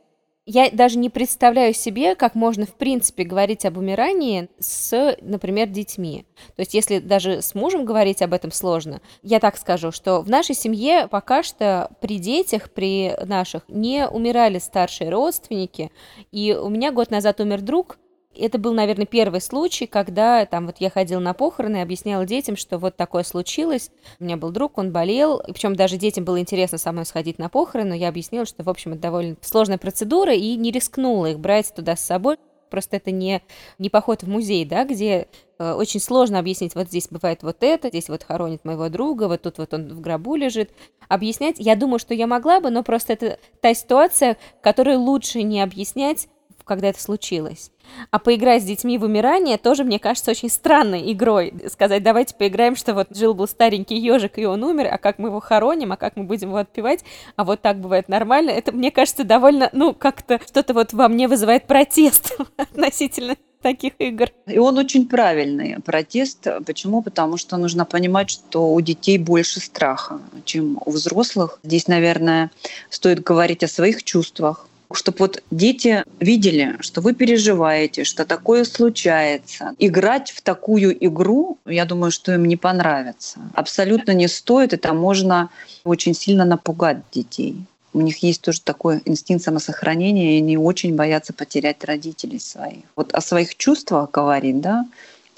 Я 0.48 0.70
даже 0.70 1.00
не 1.00 1.10
представляю 1.10 1.74
себе, 1.74 2.14
как 2.14 2.36
можно 2.36 2.68
в 2.68 2.76
принципе 2.76 3.24
говорить 3.24 3.66
об 3.66 3.78
умирании 3.78 4.50
с, 4.60 5.18
например, 5.22 5.70
детьми. 5.70 6.28
То 6.56 6.60
есть 6.60 6.76
если 6.76 7.00
даже 7.00 7.42
с 7.42 7.56
мужем 7.56 7.84
говорить 7.84 8.22
об 8.22 8.32
этом 8.32 8.52
сложно, 8.52 9.02
я 9.24 9.40
так 9.40 9.58
скажу, 9.58 9.92
что 9.92 10.22
в 10.22 10.30
нашей 10.30 10.54
семье 10.54 11.08
пока 11.08 11.42
что 11.42 11.90
при 12.00 12.20
детях, 12.20 12.70
при 12.70 13.16
наших, 13.26 13.64
не 13.70 14.08
умирали 14.08 14.60
старшие 14.60 15.10
родственники. 15.10 15.92
И 16.32 16.54
у 16.54 16.70
меня 16.70 16.92
год 16.92 17.10
назад 17.10 17.40
умер 17.40 17.62
друг, 17.62 17.98
это 18.40 18.58
был, 18.58 18.74
наверное, 18.74 19.06
первый 19.06 19.42
случай, 19.42 19.88
когда 19.88 20.46
там 20.46 20.68
вот 20.68 20.78
я 20.80 20.90
ходила 20.90 21.20
на 21.20 21.34
похороны 21.34 21.78
и 21.78 21.82
объясняла 21.82 22.26
детям, 22.26 22.56
что 22.56 22.78
вот 22.78 22.96
такое 22.96 23.24
случилось. 23.24 23.92
У 24.20 24.24
меня 24.24 24.38
был 24.38 24.52
друг, 24.52 24.78
он 24.78 24.92
болел, 24.92 25.38
и 25.38 25.52
причем 25.52 25.76
даже 25.76 25.98
детям 25.98 26.26
было 26.26 26.40
интересно 26.40 26.78
со 26.78 26.92
мной 26.92 27.06
сходить 27.06 27.40
на 27.40 27.50
похороны, 27.50 27.90
но 27.90 27.96
я 27.96 28.10
объяснила, 28.10 28.46
что, 28.46 28.64
в 28.64 28.70
общем, 28.70 28.94
это 28.94 29.02
довольно 29.02 29.36
сложная 29.42 29.78
процедура, 29.78 30.34
и 30.34 30.56
не 30.56 30.72
рискнула 30.72 31.28
их 31.28 31.40
брать 31.40 31.74
туда 31.74 31.96
с 31.96 32.02
собой. 32.02 32.38
Просто 32.70 32.98
это 32.98 33.12
не, 33.12 33.42
не 33.78 33.90
поход 33.90 34.24
в 34.24 34.28
музей, 34.28 34.66
да, 34.66 34.86
где 34.86 35.28
э, 35.60 35.74
очень 35.74 36.00
сложно 36.00 36.40
объяснить, 36.40 36.76
вот 36.76 36.88
здесь 36.88 37.08
бывает 37.10 37.44
вот 37.44 37.58
это, 37.62 37.90
здесь 37.90 38.10
вот 38.10 38.24
хоронит 38.24 38.66
моего 38.66 38.90
друга, 38.90 39.28
вот 39.28 39.44
тут 39.44 39.60
вот 39.60 39.74
он 39.74 39.94
в 39.94 40.02
гробу 40.02 40.36
лежит. 40.36 40.72
Объяснять, 41.08 41.56
я 41.60 41.76
думаю, 41.76 42.00
что 42.00 42.14
я 42.14 42.26
могла 42.28 42.60
бы, 42.60 42.72
но 42.72 42.84
просто 42.84 43.14
это 43.14 43.40
та 43.62 43.74
ситуация, 43.74 44.38
которую 44.62 45.00
лучше 45.00 45.44
не 45.44 45.62
объяснять 45.62 46.28
когда 46.66 46.90
это 46.90 47.02
случилось. 47.02 47.72
А 48.12 48.20
поиграть 48.20 48.64
с 48.64 48.66
детьми 48.66 48.98
в 48.98 49.04
умирание 49.04 49.58
тоже, 49.58 49.84
мне 49.84 50.00
кажется, 50.00 50.32
очень 50.32 50.50
странной 50.50 51.12
игрой. 51.14 51.54
Сказать, 51.72 52.04
давайте 52.04 52.36
поиграем, 52.36 52.76
что 52.76 52.94
вот 52.94 53.16
жил-был 53.16 53.48
старенький 53.48 53.98
ежик, 53.98 54.38
и 54.38 54.46
он 54.46 54.64
умер, 54.64 54.88
а 54.92 54.98
как 54.98 55.20
мы 55.20 55.30
его 55.30 55.40
хороним, 55.40 55.92
а 55.92 55.98
как 55.98 56.16
мы 56.16 56.24
будем 56.24 56.50
его 56.50 56.58
отпевать, 56.58 57.04
а 57.36 57.44
вот 57.44 57.62
так 57.62 57.80
бывает 57.80 58.10
нормально. 58.10 58.50
Это, 58.50 58.72
мне 58.72 58.92
кажется, 58.92 59.24
довольно, 59.24 59.70
ну, 59.72 59.94
как-то 59.94 60.40
что-то 60.46 60.74
вот 60.74 60.94
во 60.94 61.08
мне 61.08 61.28
вызывает 61.28 61.68
протест 61.68 62.38
относительно 62.58 63.36
таких 63.66 63.94
игр. 63.98 64.30
И 64.46 64.60
он 64.60 64.78
очень 64.78 65.08
правильный 65.08 65.80
протест. 65.82 66.48
Почему? 66.68 67.02
Потому 67.02 67.38
что 67.38 67.58
нужно 67.58 67.84
понимать, 67.84 68.30
что 68.30 68.72
у 68.72 68.80
детей 68.80 69.18
больше 69.18 69.60
страха, 69.60 70.20
чем 70.44 70.80
у 70.86 70.92
взрослых. 70.92 71.60
Здесь, 71.64 71.88
наверное, 71.88 72.52
стоит 72.92 73.24
говорить 73.24 73.64
о 73.64 73.68
своих 73.68 74.04
чувствах, 74.04 74.68
чтобы 74.96 75.18
вот 75.20 75.44
дети 75.52 76.04
видели, 76.20 76.78
что 76.80 77.02
вы 77.02 77.14
переживаете, 77.14 78.04
что 78.04 78.26
такое 78.26 78.64
случается. 78.64 79.74
Играть 79.80 80.32
в 80.32 80.42
такую 80.42 80.96
игру, 81.06 81.58
я 81.66 81.86
думаю, 81.86 82.12
что 82.12 82.34
им 82.34 82.46
не 82.46 82.58
понравится. 82.58 83.40
Абсолютно 83.54 84.12
не 84.12 84.28
стоит, 84.28 84.74
это 84.74 84.94
можно 84.94 85.50
очень 85.84 86.14
сильно 86.14 86.46
напугать 86.46 86.98
детей 87.12 87.66
у 87.96 88.02
них 88.02 88.18
есть 88.24 88.42
тоже 88.42 88.62
такой 88.62 89.02
инстинкт 89.06 89.46
самосохранения, 89.46 90.36
и 90.36 90.40
они 90.40 90.58
очень 90.58 90.96
боятся 90.96 91.32
потерять 91.32 91.86
родителей 91.86 92.42
своих. 92.42 92.84
Вот 92.98 93.14
о 93.14 93.22
своих 93.22 93.56
чувствах 93.56 94.12
говорить, 94.12 94.60
да, 94.60 94.86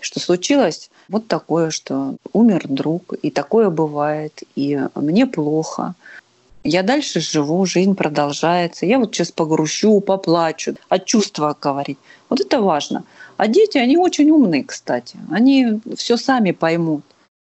что 0.01 0.19
случилось 0.19 0.89
вот 1.07 1.27
такое, 1.27 1.69
что 1.69 2.15
умер 2.33 2.63
друг, 2.67 3.13
и 3.21 3.29
такое 3.29 3.69
бывает, 3.69 4.41
и 4.55 4.79
мне 4.95 5.27
плохо. 5.27 5.93
Я 6.69 6.83
дальше 6.83 7.21
живу, 7.21 7.65
жизнь 7.65 7.95
продолжается. 7.95 8.85
Я 8.85 8.99
вот 8.99 9.15
сейчас 9.15 9.31
погрущу, 9.31 10.01
поплачу. 10.01 10.75
О 10.89 10.99
чувствах 10.99 11.57
говорить. 11.61 11.97
Вот 12.27 12.41
это 12.41 12.61
важно. 12.61 13.05
А 13.37 13.47
дети, 13.47 13.77
они 13.77 13.95
очень 13.95 14.29
умные, 14.31 14.65
кстати. 14.65 15.17
Они 15.31 15.79
все 15.95 16.17
сами 16.17 16.51
поймут. 16.51 17.03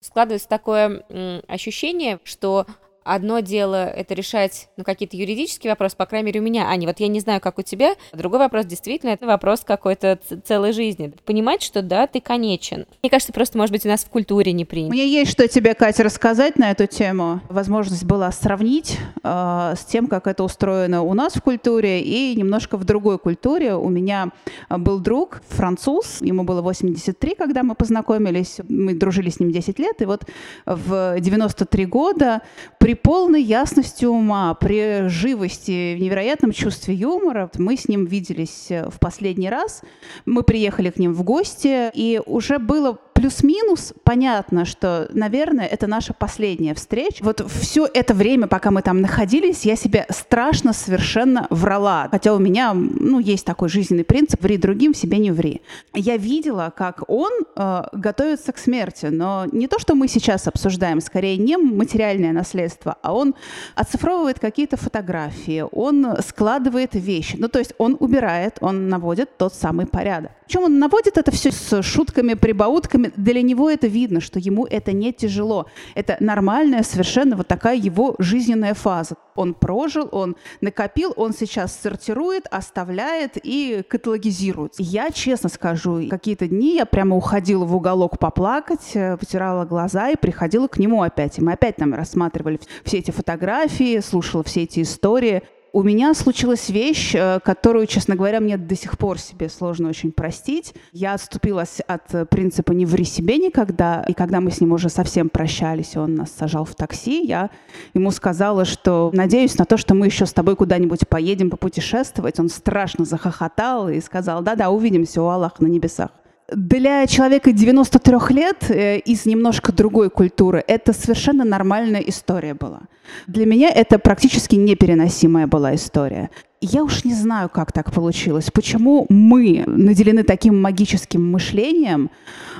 Складывается 0.03 0.47
такое 0.47 1.05
ощущение, 1.49 2.19
что 2.23 2.67
Одно 3.09 3.41
дело 3.41 3.87
это 3.87 4.13
решать 4.13 4.69
ну, 4.77 4.85
какие-то 4.85 5.17
юридические 5.17 5.73
вопросы, 5.73 5.97
по 5.97 6.05
крайней 6.05 6.27
мере, 6.27 6.41
у 6.41 6.43
меня, 6.43 6.69
Аня, 6.69 6.87
вот 6.87 7.01
я 7.01 7.09
не 7.09 7.21
знаю, 7.21 7.41
как 7.41 7.59
у 7.59 7.63
тебя. 7.63 7.95
Другой 8.13 8.39
вопрос 8.39 8.67
действительно 8.67 9.11
это 9.11 9.27
вопрос 9.27 9.61
какой-то 9.65 10.19
целой 10.45 10.73
жизни. 10.73 11.15
Понимать, 11.25 11.63
что 11.63 11.81
да, 11.81 12.07
ты 12.07 12.21
конечен. 12.21 12.85
Мне 13.03 13.09
кажется, 13.09 13.33
просто, 13.33 13.57
может 13.57 13.73
быть, 13.73 13.87
у 13.87 13.89
нас 13.89 14.05
в 14.05 14.11
культуре 14.11 14.53
не 14.53 14.67
принято. 14.67 14.93
Мне 14.93 15.09
есть 15.09 15.31
что 15.31 15.49
тебе, 15.49 15.75
Катя, 15.75 16.03
рассказать 16.03 16.59
на 16.59 16.71
эту 16.71 16.87
тему. 16.87 17.41
Возможность 17.49 18.05
была 18.05 18.31
сравнить 18.31 18.99
э, 19.25 19.75
с 19.75 19.85
тем, 19.87 20.07
как 20.07 20.27
это 20.27 20.45
устроено 20.45 21.01
у 21.01 21.15
нас 21.15 21.33
в 21.33 21.41
культуре 21.41 22.03
и 22.03 22.37
немножко 22.37 22.77
в 22.77 22.85
другой 22.85 23.19
культуре. 23.19 23.75
У 23.75 23.89
меня 23.89 24.33
был 24.69 24.99
друг, 24.99 25.41
француз, 25.49 26.21
ему 26.21 26.43
было 26.43 26.61
83, 26.61 27.37
когда 27.37 27.63
мы 27.63 27.75
познакомились, 27.75 28.59
мы 28.69 28.93
дружили 28.93 29.31
с 29.31 29.41
ним 29.41 29.51
10 29.51 29.79
лет, 29.79 30.03
и 30.03 30.05
вот 30.05 30.25
в 30.67 31.19
93 31.19 31.87
года 31.87 32.43
при 32.79 32.98
полной 33.03 33.43
ясности 33.43 34.05
ума, 34.05 34.55
при 34.55 35.09
живости, 35.09 35.95
в 35.97 36.01
невероятном 36.01 36.53
чувстве 36.53 36.95
юмора. 36.95 37.51
Мы 37.57 37.77
с 37.77 37.89
ним 37.89 38.05
виделись 38.07 38.71
э, 38.71 38.89
в 38.91 38.99
последний 38.99 39.51
раз. 39.51 39.83
Мы 40.27 40.43
приехали 40.43 40.91
к 40.91 40.99
ним 40.99 41.15
в 41.15 41.23
гости, 41.23 41.91
и 41.95 42.21
уже 42.27 42.59
было 42.59 42.99
плюс-минус 43.19 43.95
понятно, 44.05 44.65
что, 44.65 45.09
наверное, 45.13 45.67
это 45.67 45.89
наша 45.89 46.13
последняя 46.13 46.73
встреча. 46.75 47.25
Вот 47.25 47.45
все 47.51 47.89
это 47.93 48.15
время, 48.15 48.47
пока 48.47 48.71
мы 48.71 48.81
там 48.81 49.01
находились, 49.01 49.67
я 49.67 49.75
себе 49.75 50.07
страшно 50.09 50.73
совершенно 50.73 51.49
врала. 51.51 52.07
Хотя 52.13 52.33
у 52.33 52.39
меня, 52.39 52.75
ну, 52.75 53.19
есть 53.19 53.45
такой 53.45 53.71
жизненный 53.71 54.05
принцип 54.05 54.41
«ври 54.45 54.57
другим, 54.57 54.95
себе 54.95 55.19
не 55.19 55.33
ври». 55.33 55.63
Я 55.95 56.17
видела, 56.17 56.73
как 56.77 57.11
он 57.11 57.33
э, 57.57 57.83
готовится 57.93 58.53
к 58.53 58.59
смерти, 58.59 59.07
но 59.07 59.47
не 59.51 59.67
то, 59.67 59.81
что 59.81 59.97
мы 59.97 60.07
сейчас 60.07 60.47
обсуждаем, 60.47 61.01
скорее 61.01 61.39
не 61.39 61.57
материальное 61.57 62.33
наследство, 62.33 62.99
а 63.03 63.15
он 63.15 63.35
оцифровывает 63.75 64.39
какие-то 64.39 64.77
фотографии, 64.77 65.65
он 65.73 66.07
складывает 66.25 66.95
вещи. 66.95 67.37
Ну, 67.37 67.49
то 67.49 67.59
есть 67.59 67.75
он 67.79 67.97
убирает, 67.99 68.59
он 68.61 68.89
наводит 68.89 69.37
тот 69.39 69.55
самый 69.55 69.87
порядок. 69.87 70.31
Причем 70.47 70.63
он 70.63 70.79
наводит 70.79 71.19
это 71.19 71.31
все 71.31 71.51
с 71.51 71.83
шутками, 71.83 72.35
прибаутками. 72.35 73.08
Для 73.17 73.43
него 73.43 73.71
это 73.71 73.87
видно, 73.87 74.21
что 74.21 74.39
ему 74.39 74.67
это 74.67 74.93
не 74.93 75.13
тяжело. 75.13 75.67
Это 75.95 76.17
нормальная 76.21 76.83
совершенно 76.83 77.37
вот 77.37 77.49
такая 77.49 77.77
его 77.77 78.15
жизненная 78.19 78.75
фаза. 78.75 79.17
Он 79.35 79.55
прожил, 79.55 80.09
он 80.11 80.37
накопил, 80.61 81.13
он 81.17 81.33
сейчас 81.33 81.79
сортирует, 81.81 82.47
оставляет 82.51 83.39
и 83.43 83.83
каталогизирует. 83.89 84.75
Я 84.79 85.11
честно 85.11 85.49
скажу, 85.49 86.09
какие-то 86.09 86.49
дни 86.49 86.75
я 86.75 86.87
прямо 86.87 87.17
уходила 87.17 87.65
в 87.65 87.75
уголок 87.75 88.19
поплакать, 88.19 88.91
э, 88.95 89.17
потирала 89.17 89.65
глаза 89.65 90.11
и 90.11 90.17
приходила 90.17 90.67
к 90.67 90.79
нему 90.79 91.03
опять. 91.03 91.39
И 91.39 91.43
мы 91.43 91.53
опять 91.53 91.77
там 91.77 91.95
рассматривали 91.95 92.61
все 92.85 92.99
эти 92.99 93.11
фотографии, 93.11 94.01
слушала 94.01 94.43
все 94.43 94.65
эти 94.65 94.83
истории. 94.83 95.43
У 95.73 95.83
меня 95.83 96.15
случилась 96.15 96.71
вещь, 96.71 97.15
э, 97.15 97.41
которую, 97.45 97.87
честно 97.87 98.17
говоря, 98.17 98.41
мне 98.41 98.57
до 98.57 98.75
сих 98.75 98.97
пор 98.97 99.19
себе 99.19 99.51
сложно 99.51 99.91
очень 99.91 100.13
простить. 100.13 100.75
Я 100.93 101.15
отступилась 101.15 101.81
от 101.81 102.31
принципа 102.31 102.73
«не 102.73 102.87
ври 102.87 103.05
себе 103.05 103.37
никогда», 103.37 104.03
и 104.09 104.15
когда 104.15 104.41
мы 104.41 104.51
с 104.51 104.61
ним 104.61 104.73
уже 104.73 104.89
совсем 104.89 105.29
прощались, 105.29 105.97
он 105.97 106.15
нас 106.15 106.31
сажал 106.31 106.65
в 106.65 106.75
такси, 106.75 107.25
я 107.27 107.51
ему 107.93 108.11
сказала, 108.11 108.65
что 108.65 109.11
надеюсь 109.13 109.59
на 109.59 109.67
то, 109.67 109.77
что 109.77 109.95
мы 109.95 110.07
еще 110.07 110.25
с 110.25 110.33
тобой 110.33 110.57
куда-нибудь 110.57 111.07
поедем 111.07 111.51
попутешествовать. 111.51 112.41
Он 112.41 112.49
страшно 112.49 113.05
захохотал 113.05 113.89
и 113.89 114.01
сказал 114.01 114.43
«да-да, 114.43 114.71
увидимся 114.71 115.23
у 115.23 115.27
Аллаха 115.27 115.63
на 115.63 115.69
небесах». 115.69 116.11
Для 116.51 117.07
человека 117.07 117.53
93 117.53 118.17
лет 118.31 118.71
э, 118.71 118.99
из 119.01 119.27
немножко 119.27 119.71
другой 119.71 120.09
культуры 120.09 120.65
это 120.67 120.95
совершенно 120.95 121.45
нормальная 121.45 122.01
история 122.01 122.55
была. 122.55 122.83
Для 123.27 123.45
меня 123.45 123.71
это 123.71 123.99
практически 123.99 124.57
непереносимая 124.57 125.47
была 125.47 125.75
история. 125.75 126.31
Я 126.61 126.83
уж 126.83 127.05
не 127.05 127.15
знаю, 127.15 127.49
как 127.49 127.71
так 127.71 127.93
получилось. 127.93 128.51
Почему 128.53 129.07
мы 129.09 129.63
наделены 129.67 130.25
таким 130.25 130.61
магическим 130.61 131.31
мышлением, 131.31 132.11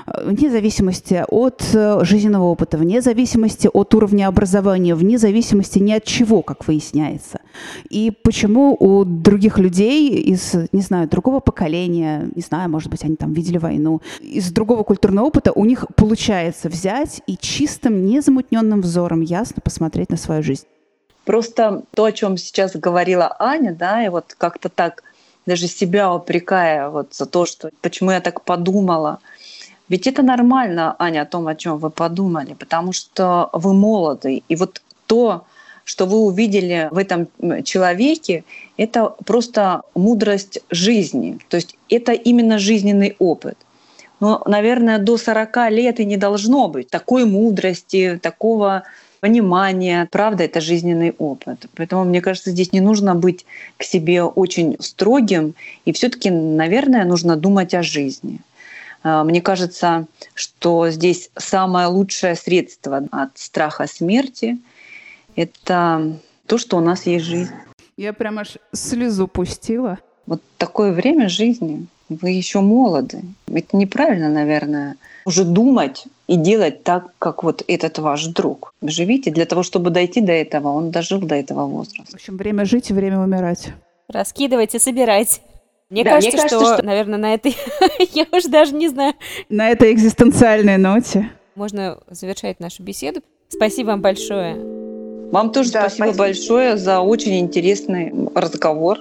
э, 0.07 0.23
вне 0.25 0.49
зависимости 0.49 1.25
от 1.27 1.61
э, 1.73 2.05
жизненного 2.05 2.45
опыта, 2.45 2.77
вне 2.77 3.01
зависимости 3.01 3.69
от 3.71 3.93
уровня 3.93 4.29
образования, 4.29 4.95
вне 4.95 5.17
зависимости 5.17 5.79
ни 5.79 5.91
от 5.91 6.05
чего, 6.05 6.41
как 6.43 6.65
выясняется. 6.65 7.41
И 7.89 8.11
почему 8.23 8.77
у 8.79 9.03
других 9.03 9.59
людей 9.59 10.15
из, 10.21 10.55
не 10.71 10.81
знаю, 10.81 11.09
другого 11.09 11.41
поколения, 11.41 12.29
не 12.33 12.41
знаю, 12.41 12.69
может 12.69 12.89
быть, 12.89 13.03
они 13.03 13.17
там 13.17 13.33
видели 13.33 13.57
войну, 13.57 14.01
из 14.21 14.49
другого 14.51 14.83
культурного 14.83 15.25
опыта 15.25 15.51
у 15.51 15.65
них 15.65 15.85
получается 15.97 16.69
взять 16.69 17.21
и 17.27 17.35
чистым, 17.35 18.05
незамутненным 18.05 18.79
взором 18.79 19.19
ясно 19.19 19.61
посмотреть 19.61 20.09
на 20.09 20.17
свою 20.17 20.41
жизнь. 20.41 20.65
Просто 21.29 21.83
то, 21.93 22.05
о 22.05 22.11
чем 22.11 22.37
сейчас 22.37 22.75
говорила 22.75 23.35
Аня, 23.37 23.71
да, 23.71 24.03
и 24.03 24.09
вот 24.09 24.33
как-то 24.35 24.67
так 24.67 25.03
даже 25.45 25.67
себя 25.67 26.11
упрекая 26.11 26.89
вот 26.89 27.13
за 27.13 27.27
то, 27.27 27.45
что 27.45 27.69
почему 27.81 28.09
я 28.09 28.19
так 28.19 28.41
подумала. 28.41 29.19
Ведь 29.89 30.07
это 30.07 30.23
нормально, 30.23 30.95
Аня, 30.97 31.21
о 31.21 31.25
том, 31.27 31.47
о 31.47 31.53
чем 31.53 31.77
вы 31.77 31.91
подумали, 31.91 32.55
потому 32.55 32.93
что 32.93 33.51
вы 33.53 33.75
молоды. 33.75 34.41
И 34.49 34.55
вот 34.55 34.81
то, 35.05 35.45
что 35.83 36.07
вы 36.07 36.17
увидели 36.17 36.89
в 36.89 36.97
этом 36.97 37.27
человеке, 37.63 38.43
это 38.77 39.13
просто 39.23 39.83
мудрость 39.93 40.61
жизни. 40.71 41.37
То 41.47 41.57
есть 41.57 41.77
это 41.89 42.11
именно 42.11 42.57
жизненный 42.57 43.15
опыт. 43.19 43.55
Но, 44.19 44.41
наверное, 44.47 44.97
до 44.97 45.15
40 45.15 45.69
лет 45.69 45.99
и 45.99 46.05
не 46.05 46.17
должно 46.17 46.69
быть 46.69 46.89
такой 46.89 47.25
мудрости, 47.25 48.19
такого 48.19 48.81
понимание. 49.19 50.07
Правда, 50.11 50.43
это 50.43 50.61
жизненный 50.61 51.13
опыт. 51.17 51.65
Поэтому, 51.75 52.03
мне 52.05 52.21
кажется, 52.21 52.51
здесь 52.51 52.71
не 52.73 52.81
нужно 52.81 53.15
быть 53.15 53.45
к 53.77 53.83
себе 53.83 54.23
очень 54.23 54.77
строгим. 54.79 55.55
И 55.85 55.91
все 55.91 56.09
таки 56.09 56.29
наверное, 56.29 57.05
нужно 57.05 57.35
думать 57.35 57.73
о 57.73 57.83
жизни. 57.83 58.39
А, 59.03 59.23
мне 59.23 59.41
кажется, 59.41 60.05
что 60.33 60.89
здесь 60.89 61.29
самое 61.37 61.87
лучшее 61.87 62.35
средство 62.35 63.07
от 63.11 63.37
страха 63.37 63.87
смерти— 63.87 64.57
это 65.35 66.17
то, 66.45 66.57
что 66.57 66.77
у 66.77 66.81
нас 66.81 67.05
есть 67.05 67.25
жизнь. 67.25 67.53
Я 67.97 68.13
прям 68.13 68.39
аж 68.39 68.57
слезу 68.73 69.27
пустила. 69.27 69.99
Вот 70.25 70.41
такое 70.57 70.91
время 70.91 71.29
жизни. 71.29 71.87
Вы 72.07 72.31
еще 72.31 72.61
молоды. 72.61 73.21
Это 73.47 73.77
неправильно, 73.77 74.29
наверное, 74.29 74.95
уже 75.25 75.43
думать 75.43 76.05
и 76.29 76.35
делать 76.35 76.83
так, 76.83 77.05
как 77.17 77.43
вот 77.43 77.63
этот 77.67 77.97
ваш 77.97 78.27
друг. 78.27 78.75
Живите 78.83 79.31
для 79.31 79.45
того, 79.45 79.63
чтобы 79.63 79.89
дойти 79.89 80.21
до 80.21 80.31
этого. 80.31 80.67
Он 80.67 80.91
дожил 80.91 81.19
до 81.19 81.33
этого 81.33 81.65
возраста. 81.65 82.11
В 82.11 82.13
общем, 82.13 82.37
время 82.37 82.65
жить 82.65 82.91
и 82.91 82.93
время 82.93 83.19
умирать. 83.19 83.69
Раскидывайте, 84.07 84.77
собирайте. 84.77 85.41
Мне, 85.89 86.03
да, 86.03 86.11
кажется, 86.11 86.37
мне 86.37 86.37
кажется, 86.37 86.65
что, 86.65 86.73
что, 86.75 86.85
наверное, 86.85 87.17
на 87.17 87.33
этой... 87.33 87.57
я 88.13 88.27
уже 88.31 88.47
даже 88.47 88.75
не 88.75 88.89
знаю. 88.89 89.15
На 89.49 89.69
этой 89.71 89.91
экзистенциальной 89.91 90.77
ноте. 90.77 91.31
Можно 91.55 91.97
завершать 92.11 92.59
нашу 92.59 92.83
беседу. 92.83 93.21
Спасибо 93.47 93.87
вам 93.87 94.01
большое. 94.01 94.53
Вам 95.31 95.51
тоже 95.51 95.71
да, 95.71 95.89
спасибо, 95.89 96.13
спасибо 96.13 96.17
большое 96.17 96.77
за 96.77 96.99
очень 96.99 97.39
интересный 97.39 98.13
разговор. 98.35 98.99